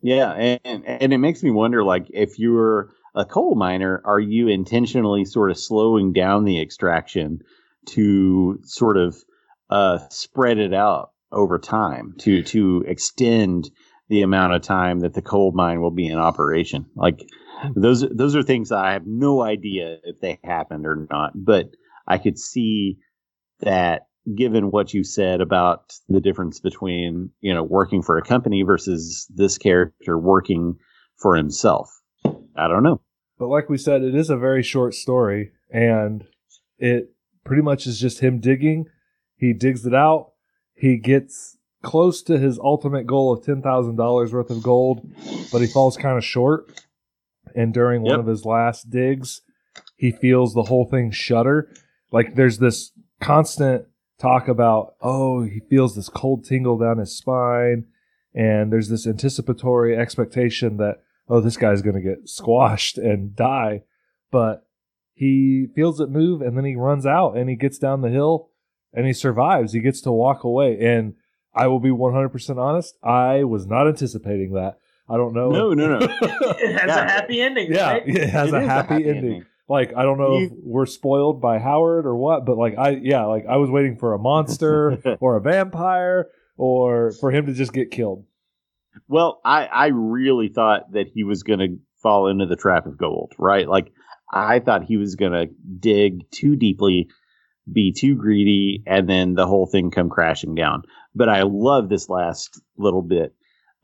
[0.02, 4.48] Yeah, and and it makes me wonder, like, if you're a coal miner, are you
[4.48, 7.42] intentionally sort of slowing down the extraction
[7.88, 9.18] to sort of
[9.70, 13.72] uh, spread it out over time to to extend
[14.10, 16.86] the amount of time that the coal mine will be in operation?
[16.96, 17.28] Like,
[17.76, 21.70] those those are things I have no idea if they happened or not, but
[22.08, 22.98] I could see
[23.62, 28.64] that given what you said about the difference between you know working for a company
[28.64, 30.76] versus this character working
[31.18, 32.02] for himself
[32.56, 33.00] i don't know
[33.38, 36.26] But like we said, it is a very short story, and
[36.80, 37.14] it
[37.44, 38.86] pretty much is just him digging.
[39.38, 40.32] He digs it out.
[40.74, 45.06] he gets close to his ultimate goal of ten thousand dollars worth of gold,
[45.52, 46.82] but he falls kind of short.
[47.56, 49.42] And during one of his last digs,
[49.96, 51.72] he feels the whole thing shudder.
[52.12, 52.92] Like there's this
[53.22, 53.86] constant
[54.20, 57.86] talk about, oh, he feels this cold tingle down his spine,
[58.34, 63.84] and there's this anticipatory expectation that, oh, this guy's going to get squashed and die.
[64.32, 64.68] But
[65.14, 68.50] he feels it move, and then he runs out and he gets down the hill
[68.94, 69.72] and he survives.
[69.72, 70.78] He gets to walk away.
[70.80, 71.16] And
[71.54, 74.80] I will be 100% honest, I was not anticipating that.
[75.10, 75.50] I don't know.
[75.52, 76.08] No, no, no.
[76.22, 77.06] It has Yeah.
[77.06, 78.04] a happy ending, yeah, right?
[78.08, 79.46] it has It a is happy, ending.
[79.68, 83.26] Like I don't know if we're spoiled by Howard or what, but like I yeah,
[83.26, 86.28] like I was waiting for a monster or a vampire
[86.58, 88.26] or for him to just get killed.
[89.08, 92.98] Well, I, I really thought that he was going to fall into the trap of
[92.98, 93.68] gold, right?
[93.68, 93.92] Like,
[94.32, 95.48] I thought he was going to
[95.80, 97.10] dig too deeply,
[97.72, 100.84] be too greedy, and then the whole thing come crashing down.
[101.14, 103.36] But I love this last little bit.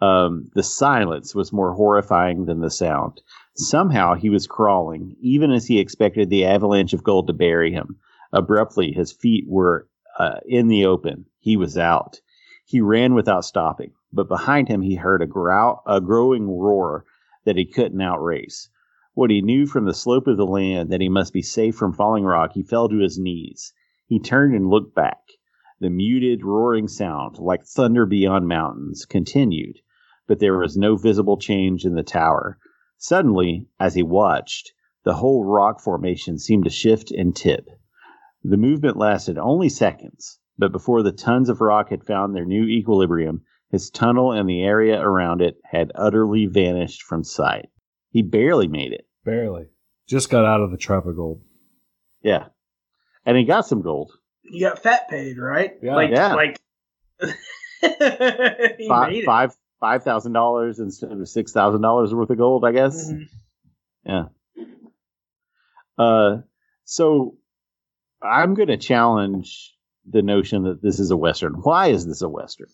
[0.01, 3.21] Um, the silence was more horrifying than the sound.
[3.55, 7.97] Somehow he was crawling, even as he expected the avalanche of gold to bury him.
[8.33, 9.87] Abruptly, his feet were
[10.17, 11.25] uh, in the open.
[11.39, 12.19] He was out.
[12.65, 17.05] He ran without stopping, but behind him he heard a growl, a growing roar
[17.45, 18.69] that he couldn't outrace.
[19.13, 21.93] What he knew from the slope of the land that he must be safe from
[21.93, 23.73] falling rock, he fell to his knees.
[24.07, 25.21] He turned and looked back.
[25.79, 29.79] The muted, roaring sound, like thunder beyond mountains, continued,
[30.31, 32.57] but there was no visible change in the tower.
[32.97, 34.71] Suddenly, as he watched,
[35.03, 37.67] the whole rock formation seemed to shift and tip.
[38.41, 42.63] The movement lasted only seconds, but before the tons of rock had found their new
[42.63, 47.67] equilibrium, his tunnel and the area around it had utterly vanished from sight.
[48.11, 49.05] He barely made it.
[49.25, 49.65] Barely.
[50.07, 51.41] Just got out of the trap of gold.
[52.23, 52.45] Yeah.
[53.25, 54.13] And he got some gold.
[54.43, 55.73] You got fat paid, right?
[55.83, 55.95] Yeah.
[55.95, 56.35] Like, Yeah.
[56.35, 56.57] like
[57.81, 59.25] he Five made it.
[59.25, 63.11] five five thousand dollars instead of six thousand dollars worth of gold, I guess.
[63.11, 63.27] Mhm.
[64.05, 64.23] Yeah.
[65.97, 66.37] Uh
[66.85, 67.35] so
[68.21, 69.75] I'm gonna challenge
[70.09, 71.53] the notion that this is a Western.
[71.53, 72.67] Why is this a Western?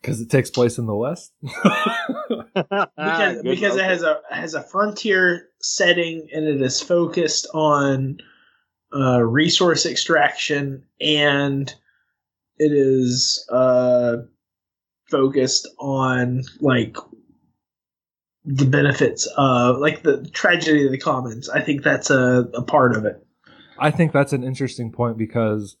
[0.00, 1.32] Because it takes place in the West.
[1.42, 8.18] because Good because it has a has a frontier setting and it is focused on
[8.94, 11.72] uh, resource extraction and
[12.58, 14.16] it is uh,
[15.10, 16.96] focused on like
[18.44, 21.48] the benefits of like the tragedy of the commons.
[21.48, 23.24] I think that's a, a part of it.
[23.78, 25.76] I think that's an interesting point because,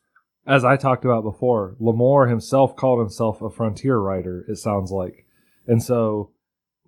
[0.46, 5.26] as I talked about before, L'Amour himself called himself a frontier writer, it sounds like.
[5.66, 6.30] And so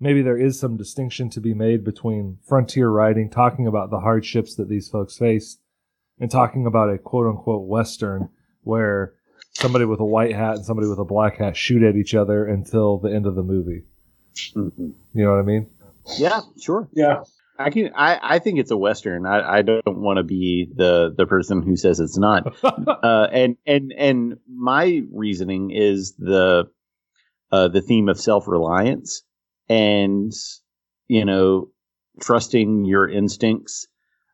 [0.01, 4.55] maybe there is some distinction to be made between frontier writing, talking about the hardships
[4.57, 5.61] that these folks faced,
[6.18, 8.30] and talking about a quote unquote Western
[8.62, 9.14] where
[9.53, 12.46] somebody with a white hat and somebody with a black hat shoot at each other
[12.46, 13.84] until the end of the movie.
[14.55, 14.94] Mhm.
[15.14, 15.68] You know what I mean?
[16.18, 16.88] Yeah, sure.
[16.92, 17.24] Yeah.
[17.59, 17.90] I can.
[17.94, 19.26] I, I think it's a western.
[19.26, 22.57] I, I don't want to be the the person who says it's not.
[22.64, 26.70] uh, and and and my reasoning is the
[27.53, 29.22] uh, the theme of self reliance
[29.68, 30.32] and
[31.09, 31.68] you know
[32.20, 33.86] trusting your instincts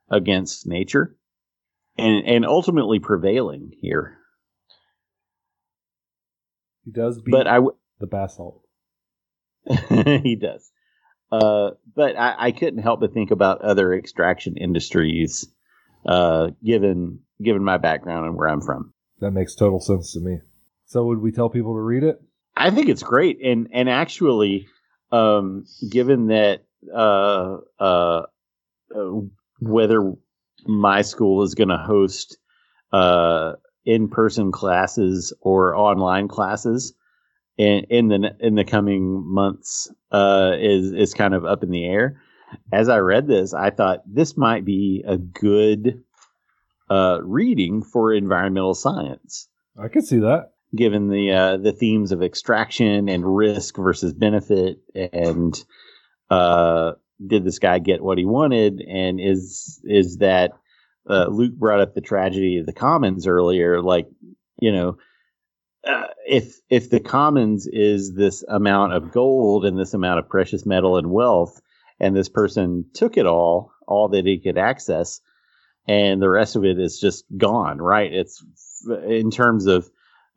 [0.09, 1.17] against nature
[1.99, 4.18] and and ultimately prevailing here.
[6.89, 8.63] He does beat But I w- the basalt.
[10.23, 10.71] he does.
[11.31, 15.47] Uh, but I, I couldn't help but think about other extraction industries,
[16.07, 18.95] uh, given given my background and where I'm from.
[19.21, 20.41] That makes total sense to me.
[20.87, 22.19] So would we tell people to read it?
[22.57, 24.67] I think it's great, and and actually,
[25.13, 26.65] um, given that
[26.95, 28.23] uh, uh,
[28.97, 29.11] uh,
[29.61, 30.15] whether
[30.67, 32.39] my school is going to host
[32.91, 33.53] uh,
[33.89, 36.93] in person classes or online classes
[37.57, 41.87] in, in the in the coming months uh, is is kind of up in the
[41.87, 42.21] air.
[42.71, 46.05] As I read this, I thought this might be a good
[46.91, 49.49] uh, reading for environmental science
[49.83, 50.53] I could see that.
[50.77, 55.65] given the uh, the themes of extraction and risk versus benefit and
[56.29, 56.93] uh,
[57.27, 60.53] did this guy get what he wanted and is is that
[61.09, 64.07] uh, Luke brought up the tragedy of the commons earlier like
[64.61, 64.97] you know
[65.87, 70.67] uh, if if the commons is this amount of gold and this amount of precious
[70.67, 71.61] metal and wealth
[72.01, 75.21] and this person took it all all that he could access
[75.87, 78.45] and the rest of it is just gone right it's
[79.07, 79.89] in terms of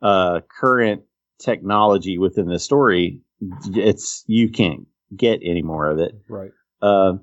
[0.02, 1.02] uh, current
[1.42, 3.20] technology within the story,
[3.66, 6.12] it's you can't get any more of it.
[6.28, 6.50] Right.
[6.80, 7.14] Uh,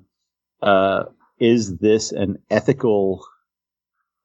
[0.62, 1.04] uh,
[1.38, 3.24] is this an ethical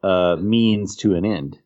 [0.05, 1.59] uh, means to an end?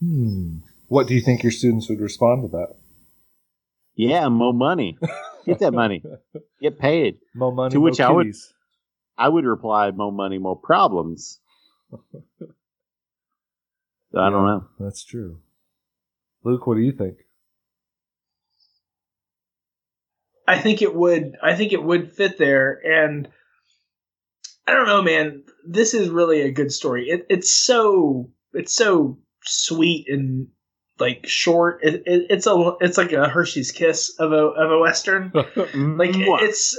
[0.00, 0.58] Hmm.
[0.88, 2.74] What do you think your students would respond to that?
[3.96, 4.98] Yeah, more money.
[5.46, 6.02] Get that money.
[6.60, 7.18] Get paid.
[7.34, 8.34] More money, To which more I would-
[9.16, 11.38] I would reply, more money, more problems.
[14.16, 14.64] I don't know.
[14.80, 15.38] That's true.
[16.42, 17.18] Luke, what do you think?
[20.46, 21.36] I think it would.
[21.42, 23.28] I think it would fit there, and
[24.66, 25.42] I don't know, man.
[25.66, 27.08] This is really a good story.
[27.08, 30.48] It, it's so it's so sweet and
[30.98, 31.80] like short.
[31.82, 35.32] It, it, it's a it's like a Hershey's Kiss of a of a western.
[35.74, 36.78] Like it's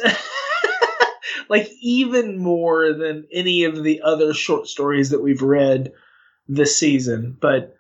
[1.50, 5.92] like even more than any of the other short stories that we've read
[6.48, 7.38] this season.
[7.40, 7.76] But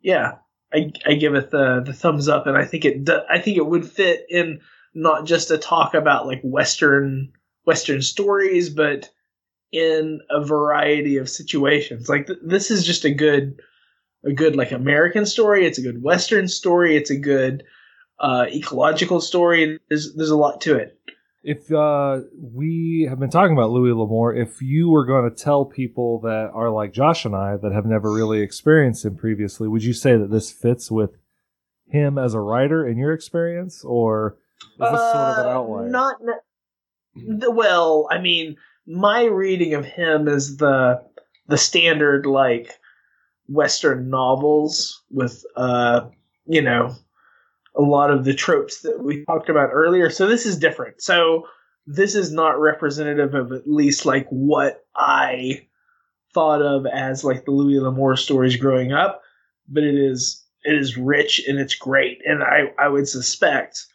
[0.00, 0.36] yeah,
[0.72, 3.66] I I give it the the thumbs up, and I think it I think it
[3.66, 4.60] would fit in
[4.94, 7.32] not just a talk about like western
[7.64, 9.10] western stories, but
[9.72, 12.08] in a variety of situations.
[12.08, 13.60] Like th- this is just a good
[14.24, 15.66] a good like American story.
[15.66, 16.96] It's a good western story.
[16.96, 17.64] It's a good
[18.18, 19.78] uh, ecological story.
[19.88, 20.96] There's there's a lot to it.
[21.42, 25.64] If uh, we have been talking about Louis L'Amour, if you were going to tell
[25.64, 29.82] people that are like Josh and I that have never really experienced him previously, would
[29.82, 31.16] you say that this fits with
[31.88, 35.88] him as a writer in your experience, or is this sort of an Uh, outlier?
[35.88, 38.06] Not ne- the, well.
[38.10, 38.56] I mean,
[38.90, 41.00] my reading of him is the
[41.46, 42.78] the standard like
[43.48, 46.08] Western novels with uh
[46.46, 46.94] you know
[47.76, 50.10] a lot of the tropes that we talked about earlier.
[50.10, 51.00] So this is different.
[51.00, 51.46] So
[51.86, 55.66] this is not representative of at least like what I
[56.34, 59.22] thought of as like the Louis L'Amour stories growing up,
[59.68, 63.86] but it is it is rich and it's great, and I I would suspect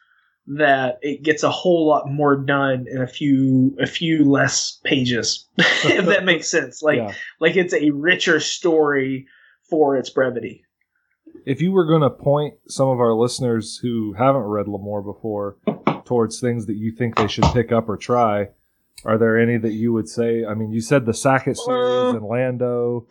[0.47, 5.47] that it gets a whole lot more done in a few a few less pages,
[5.57, 6.81] if that makes sense.
[6.83, 7.13] Like yeah.
[7.39, 9.27] like it's a richer story
[9.69, 10.63] for its brevity.
[11.45, 15.57] If you were going to point some of our listeners who haven't read L'Amour before
[16.05, 18.49] towards things that you think they should pick up or try,
[19.03, 20.45] are there any that you would say?
[20.45, 23.07] I mean, you said the Sackett series Uh, and Lando.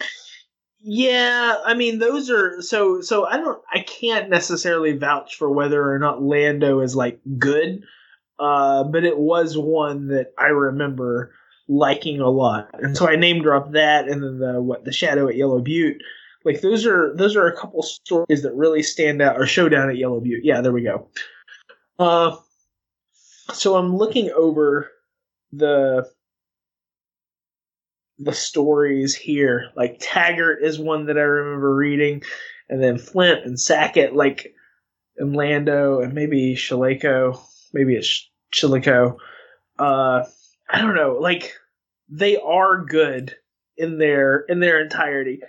[0.86, 5.90] Yeah, I mean those are so so I don't I can't necessarily vouch for whether
[5.90, 7.84] or not Lando is like good.
[8.38, 11.32] Uh but it was one that I remember
[11.68, 12.68] liking a lot.
[12.74, 16.02] And so I name dropped that and then the what the Shadow at Yellow Butte.
[16.44, 19.96] Like those are those are a couple stories that really stand out or showdown at
[19.96, 20.44] Yellow Butte.
[20.44, 21.08] Yeah, there we go.
[21.98, 22.36] Uh
[23.54, 24.90] so I'm looking over
[25.50, 26.10] the
[28.18, 29.70] the stories here.
[29.76, 32.22] Like Taggart is one that I remember reading,
[32.68, 34.54] and then Flint and Sackett, like
[35.16, 37.40] and Lando, and maybe Shalako,
[37.72, 39.16] maybe it's Chiliko.
[39.78, 40.24] Uh,
[40.70, 41.18] I don't know.
[41.20, 41.54] Like
[42.08, 43.34] they are good
[43.76, 45.40] in their in their entirety.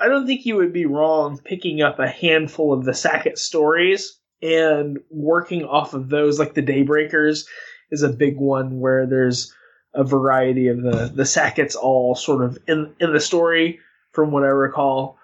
[0.00, 4.18] I don't think you would be wrong picking up a handful of the Sackett stories
[4.40, 6.38] and working off of those.
[6.38, 7.44] Like the Daybreakers
[7.90, 9.52] is a big one where there's
[9.94, 13.80] a variety of the the Sacketts all sort of in in the story
[14.12, 15.18] from what I recall.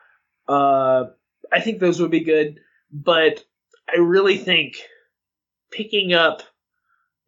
[0.49, 1.07] Uh,
[1.53, 2.61] I think those would be good,
[2.93, 3.45] but
[3.89, 4.77] I really think
[5.71, 6.43] picking up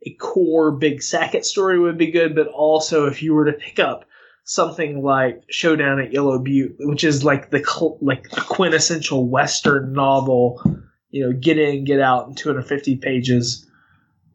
[0.04, 2.34] a core big Sackett story would be good.
[2.34, 4.04] But also, if you were to pick up
[4.44, 9.92] something like Showdown at Yellow Butte, which is like the cl- like the quintessential Western
[9.92, 10.62] novel,
[11.10, 13.68] you know, get in, get out in 250 pages,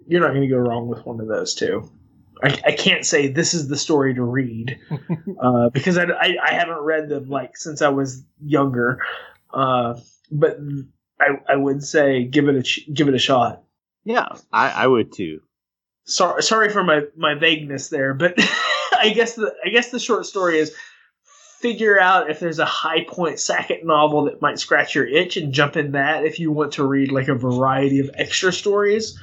[0.07, 1.89] you're not going to go wrong with one of those two.
[2.43, 4.79] I, I can't say this is the story to read
[5.41, 8.99] uh, because I, I, I haven't read them like since I was younger,
[9.53, 9.99] uh,
[10.31, 10.57] but
[11.19, 13.63] I, I would say give it a ch- give it a shot.
[14.03, 15.41] Yeah, I, I would too.
[16.05, 18.35] Sorry sorry for my, my vagueness there, but
[18.99, 20.73] I guess the I guess the short story is
[21.59, 25.51] figure out if there's a high point Sackett novel that might scratch your itch and
[25.51, 29.19] jump in that if you want to read like a variety of extra stories.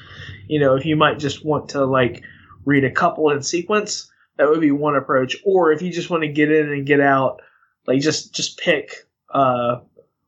[0.48, 2.24] You know, if you might just want to like
[2.64, 5.36] read a couple in sequence, that would be one approach.
[5.44, 7.40] Or if you just want to get in and get out,
[7.86, 9.80] like just just pick uh,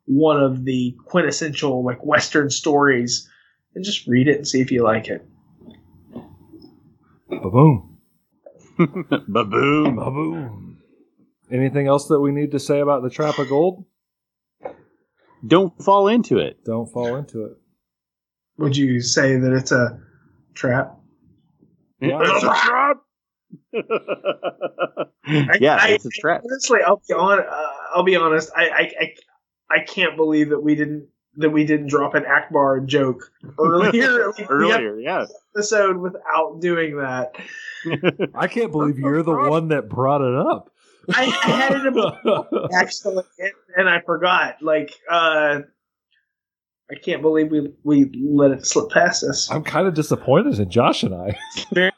[0.05, 3.29] one of the quintessential like Western stories
[3.75, 5.27] and just read it and see if you like it.
[7.29, 7.99] Ba-boom.
[8.79, 9.97] Baboom.
[9.97, 10.79] Ba-boom.
[11.51, 13.85] Anything else that we need to say about the Trap of Gold?
[15.47, 16.65] Don't fall into it.
[16.65, 17.53] Don't fall into it.
[18.59, 20.01] Would you say that it's a
[20.55, 20.99] trap?
[22.01, 22.21] Yeah.
[22.23, 22.97] It's a trap.
[25.61, 26.43] yeah, I- it's a trap.
[26.45, 27.41] Honestly, I'll be on.
[27.41, 28.51] Uh, I'll be honest.
[28.57, 29.15] I, I I
[29.71, 34.39] I can't believe that we didn't that we didn't drop an Ackbar joke earlier Like,
[34.39, 35.27] we got Earlier, yeah.
[35.55, 37.35] episode without doing that.
[38.35, 40.71] I can't believe you're the one that brought it up.
[41.15, 43.23] I, I had it in my actually,
[43.77, 44.57] and I forgot.
[44.61, 45.61] Like, uh,
[46.91, 49.51] I can't believe we we let it slip past us.
[49.51, 51.37] I'm kind of disappointed in Josh and I.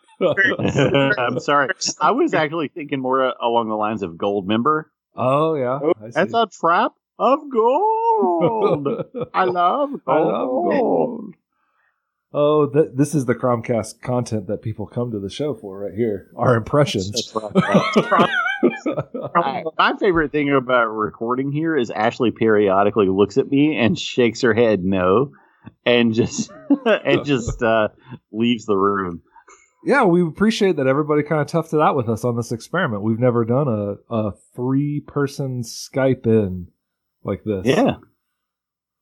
[1.19, 1.69] I'm sorry.
[2.01, 4.85] I was actually thinking more uh, along the lines of Goldmember.
[5.15, 6.39] oh yeah, I That's see.
[6.39, 8.89] a trap of gold.
[9.35, 10.03] I love gold.
[10.07, 11.35] I love gold.
[12.33, 15.95] Oh, th- this is the Cromcast content that people come to the show for, right
[15.95, 16.29] here.
[16.37, 17.33] Our impressions.
[18.85, 19.65] That's right.
[19.67, 24.41] I- my favorite thing about recording here is Ashley periodically looks at me and shakes
[24.43, 25.33] her head no,
[25.85, 26.51] and just
[26.87, 27.89] and just uh,
[28.33, 29.23] leaves the room.
[29.85, 33.03] yeah, we appreciate that everybody kind of toughed it out with us on this experiment.
[33.03, 36.69] We've never done a, a three person Skype in
[37.25, 37.63] like this.
[37.67, 37.97] Yeah,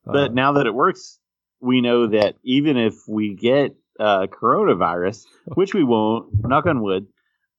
[0.06, 1.18] Uh, but now that it works,
[1.60, 5.24] we know that even if we get uh, coronavirus,
[5.54, 7.06] which we won't, knock on wood,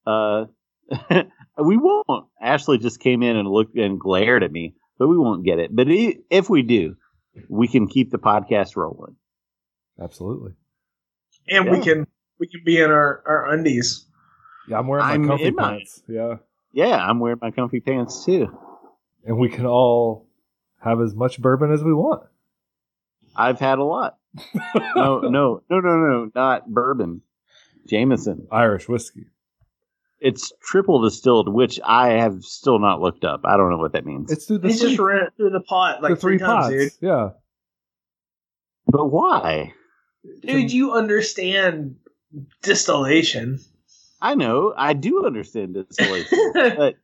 [0.06, 0.44] uh,
[1.58, 2.26] Uh, we won't.
[2.40, 5.74] Ashley just came in and looked and glared at me, but we won't get it.
[5.74, 6.96] But if we do,
[7.48, 9.16] we can keep the podcast rolling.
[10.00, 10.52] absolutely.
[11.48, 12.06] and we can
[12.38, 14.06] we can be in our, our undies.
[14.68, 15.78] Yeah, I'm wearing my I'm comfy in mine.
[15.78, 16.02] pants.
[16.08, 16.34] Yeah.
[16.72, 18.56] Yeah, I'm wearing my comfy pants too.
[19.24, 20.28] And we can all
[20.80, 22.22] have as much bourbon as we want.
[23.34, 24.18] I've had a lot.
[24.94, 27.22] No, no, no, no, no, not bourbon.
[27.88, 28.46] Jameson.
[28.52, 29.26] Irish whiskey.
[30.20, 33.42] It's triple distilled, which I have still not looked up.
[33.44, 34.32] I don't know what that means.
[34.32, 36.46] It's through the He's three, just ran it through the pot like the three, three,
[36.46, 36.70] times, pots.
[36.70, 36.92] dude.
[37.00, 37.28] Yeah.
[38.86, 39.72] but why?
[40.42, 41.96] Dude, you understand
[42.62, 43.60] distillation.
[44.20, 44.74] I know.
[44.76, 46.94] I do understand distillation, but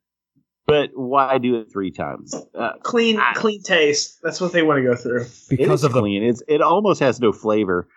[0.66, 2.34] but why do it three times?
[2.54, 4.18] Uh, clean I- clean taste.
[4.22, 5.26] That's what they want to go through.
[5.48, 6.22] Because is of the clean.
[6.24, 7.88] It's it almost has no flavor.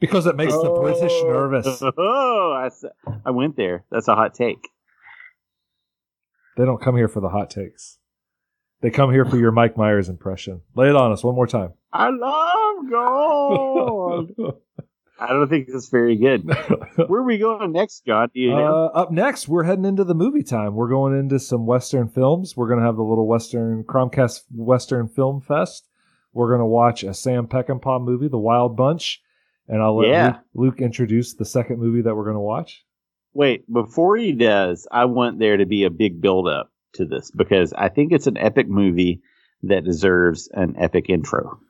[0.00, 1.28] Because it makes the British Oh.
[1.28, 1.82] nervous.
[1.98, 2.70] Oh, I,
[3.26, 3.84] I went there.
[3.90, 4.68] That's a hot take.
[6.56, 7.98] They don't come here for the hot takes.
[8.80, 10.60] They come here for your Mike Myers impression.
[10.74, 11.72] Lay it on us one more time.
[11.92, 14.30] I love gold.
[15.20, 16.44] I don't think it's very good.
[17.08, 18.30] Where are we going next, Jon?
[18.32, 18.84] Do you know?
[18.94, 20.74] Uh, up next, we're heading into the movie time.
[20.76, 22.56] We're going into some Western films.
[22.56, 25.88] We're going to have the little Western Cromcast Western Film Fest.
[26.32, 29.20] We're going to watch a Sam Peckinpah movie, The Wild Bunch,
[29.68, 30.26] and I'll let Yeah.
[30.26, 32.84] Luke, Luke introduce the second movie that we're going to watch.
[33.34, 37.30] Wait, before he does, I want there to be a big build up to this
[37.30, 39.20] because I think it's an epic movie
[39.64, 41.60] that deserves an epic intro.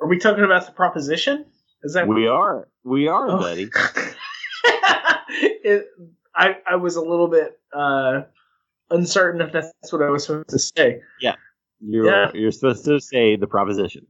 [0.00, 1.46] Are we talking about the proposition?
[1.82, 3.38] Is that We are, we are, Oh.
[3.38, 3.68] buddy.
[5.64, 5.86] it,
[6.34, 8.22] I I was a little bit uh,
[8.90, 11.00] uncertain if that's what I was supposed to say.
[11.80, 12.30] You're Yeah.
[12.34, 14.06] you're supposed to say the proposition.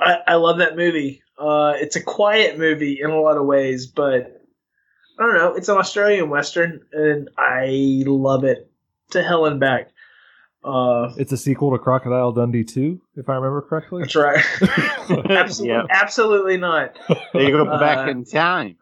[0.00, 1.22] I, I love that movie.
[1.38, 4.42] Uh, it's a quiet movie in a lot of ways, but
[5.18, 5.54] I don't know.
[5.54, 8.70] It's an Australian western, and I love it
[9.12, 9.88] to hell and back.
[10.64, 14.02] Uh, It's a sequel to Crocodile Dundee 2, if I remember correctly.
[14.02, 14.44] that's right.
[15.30, 15.82] absolutely, Yeah.
[15.88, 16.98] absolutely not.
[17.32, 18.76] They go Uh, back in time.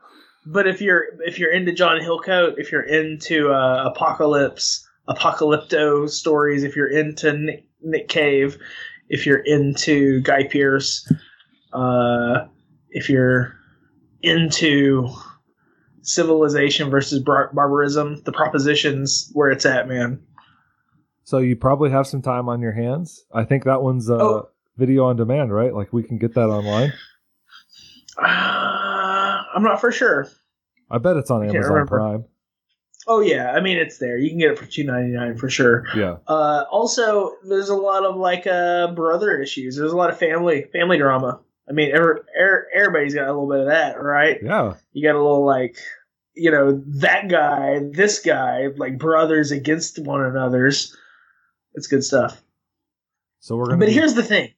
[0.47, 6.65] But if you're if you're into John Hillcoat, if you're into uh, apocalypse, apocalypto stories,
[6.65, 8.57] if you're into Nick, Nick Cave,
[9.09, 11.11] if you're into Guy Pearce,
[11.73, 12.47] uh,
[12.91, 13.55] if you're
[14.23, 15.09] into
[16.03, 20.21] civilization versus bar- barbarism, the propositions where it's at, man.
[21.25, 23.25] So you probably have some time on your hands.
[23.35, 24.49] I think that one's uh, Oh.
[24.77, 25.75] video on demand, right?
[25.75, 26.93] Like we can get that online.
[28.17, 28.23] Uh,
[29.55, 30.29] I'm not for sure.
[30.91, 31.87] I bet it's on I Amazon.
[31.87, 32.25] Prime.
[33.07, 34.19] Oh yeah, I mean it's there.
[34.19, 35.85] You can get it for two ninety nine for sure.
[35.97, 36.17] Yeah.
[36.27, 39.77] Uh, also, there's a lot of like uh, brother issues.
[39.77, 41.41] There's a lot of family family drama.
[41.69, 44.39] I mean, every, er, everybody's got a little bit of that, right?
[44.43, 44.75] Yeah.
[44.93, 45.77] You got a little like,
[46.35, 50.97] you know, that guy, this guy, like brothers against one another's.
[51.75, 52.41] It's good stuff.
[53.41, 53.79] So we're gonna.
[53.79, 54.53] But be- here's the thing.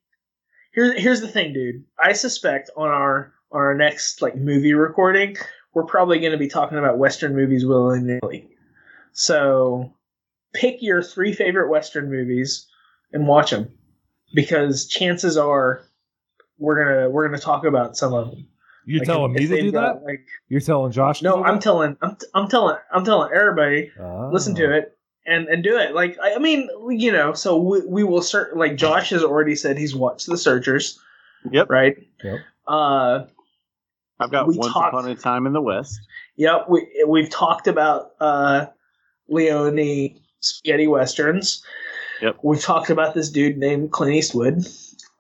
[0.73, 1.85] Here's here's the thing, dude.
[1.99, 5.37] I suspect on our on our next like movie recording,
[5.79, 8.49] we're probably going to be talking about Western movies willy nilly.
[9.13, 9.93] So
[10.55, 12.67] pick your three favorite Western movies
[13.13, 13.71] and watch them,
[14.35, 15.83] because chances are
[16.59, 18.47] we're gonna we're gonna talk about some of them.
[18.87, 20.05] you're Like, telling if me to do got, that?
[20.05, 21.23] Like, You're telling Josh?
[21.23, 21.63] no, do I'm that?
[21.63, 24.29] telling I'm I'm telling I'm telling everybody Ah.
[24.31, 27.81] listen to it and and do it like i, I mean you know so we,
[27.87, 30.99] we will cert like josh has already said he's watched the searchers
[31.51, 31.69] Yep.
[31.71, 32.39] right Yep.
[32.67, 33.25] uh
[34.21, 36.01] I've got Once talked- Upon a Time in the West.
[36.37, 38.67] yep we we've talked about uh
[39.29, 41.63] leone spaghetti westerns
[42.23, 42.39] Yep.
[42.43, 44.67] we've talked about this dude named clint eastwood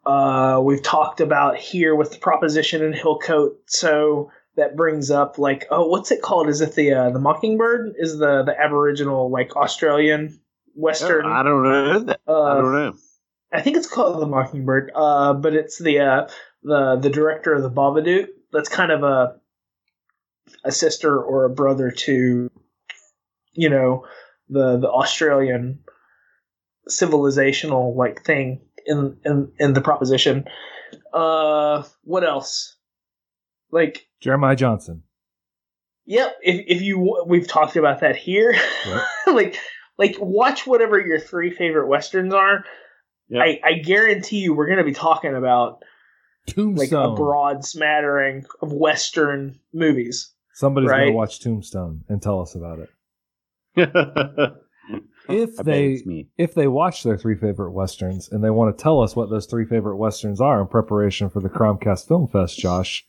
[0.07, 5.67] uh we've talked about here with the proposition and hillcoat so that brings up like
[5.71, 9.55] oh what's it called is it the uh, the mockingbird is the the aboriginal like
[9.57, 10.41] australian
[10.75, 11.27] western.
[11.27, 12.15] I don't know.
[12.29, 12.95] Uh, I don't know.
[13.53, 16.29] I think it's called The Mockingbird, uh, but it's the uh,
[16.63, 18.29] the the director of the Babadook.
[18.53, 19.37] That's kind of a
[20.65, 22.51] a sister or a brother to,
[23.53, 24.07] you know,
[24.49, 25.81] the the Australian
[26.89, 30.45] civilizational like thing in in in the proposition.
[31.13, 32.77] Uh, what else?
[33.71, 35.03] Like, Jeremiah Johnson.
[36.07, 36.37] yep.
[36.43, 38.57] If if you we've talked about that here,
[38.87, 39.03] Yep.
[39.35, 39.59] like
[39.99, 42.65] like watch whatever your three favorite westerns are.
[43.29, 43.43] Yep.
[43.45, 45.83] I, I guarantee you we're going to be talking about
[46.57, 50.33] like a broad smattering of Western movies.
[50.55, 51.07] Somebody's right?
[51.07, 52.81] gonna watch Tombstone and tell us about
[53.77, 54.55] it.
[55.29, 59.03] If I they if they watch their three favorite westerns and they want to tell
[59.03, 63.07] us what those three favorite westerns are in preparation for the Cromcast Film Fest, Josh,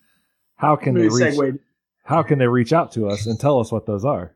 [0.57, 1.59] how can they reach segue.
[2.03, 4.35] how can they reach out to us and tell us what those are?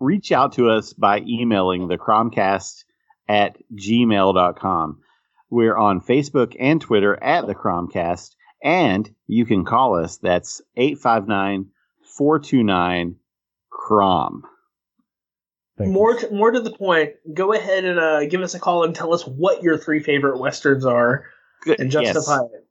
[0.00, 2.84] reach out to us by emailing the cromcast
[3.28, 5.00] at gmail.com.
[5.50, 8.30] We're on Facebook and Twitter at the Cromcast,
[8.62, 10.16] and you can call us.
[10.18, 11.66] That's 859
[12.16, 13.16] 429
[13.70, 14.42] Crom.
[15.78, 16.20] More you.
[16.20, 19.12] to, more to the point, go ahead and uh, give us a call and tell
[19.12, 21.24] us what your three favorite westerns are
[21.62, 21.80] Good.
[21.80, 22.66] and justify it.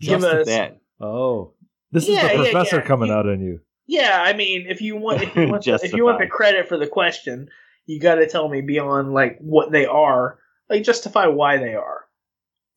[0.00, 0.78] Give Just us that.
[1.00, 1.54] Oh,
[1.92, 2.82] this Yeah, is the yeah, professor yeah.
[2.86, 3.60] coming You- out on you.
[3.88, 6.68] Yeah, I mean, if you want, if you want, the, if you want the credit
[6.68, 7.48] for the question,
[7.86, 10.38] you got to tell me beyond like what they are,
[10.70, 12.04] like justify why they are.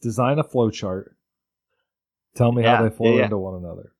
[0.01, 1.09] Design a flowchart.
[2.35, 3.23] Tell me Yeah, how they flow yeah, yeah.
[3.25, 3.93] into one another.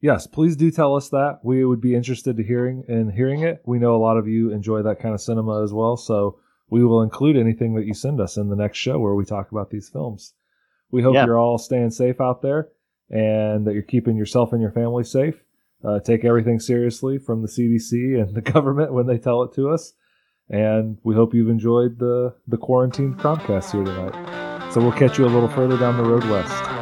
[0.00, 1.40] Yes, please do tell us that.
[1.42, 3.62] We would be interested in hearing in hearing it.
[3.66, 6.38] We know a lot of you enjoy that kind of cinema as well, so
[6.70, 9.50] we will include anything that you send us in the next show where we talk
[9.50, 10.34] about these films.
[10.90, 11.24] We hope Yeah.
[11.24, 12.68] you're all staying safe out there
[13.10, 15.42] and that you're keeping yourself and your family safe.
[15.82, 19.70] Uh, take everything seriously from the CDC and the government when they tell it to
[19.70, 19.94] us.
[20.50, 24.72] And we hope you've enjoyed the the quarantined Cromcast here tonight.
[24.72, 26.77] So we'll catch you a little further down the road west.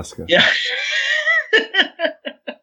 [0.00, 0.24] Nebraska.
[0.28, 0.44] Yeah.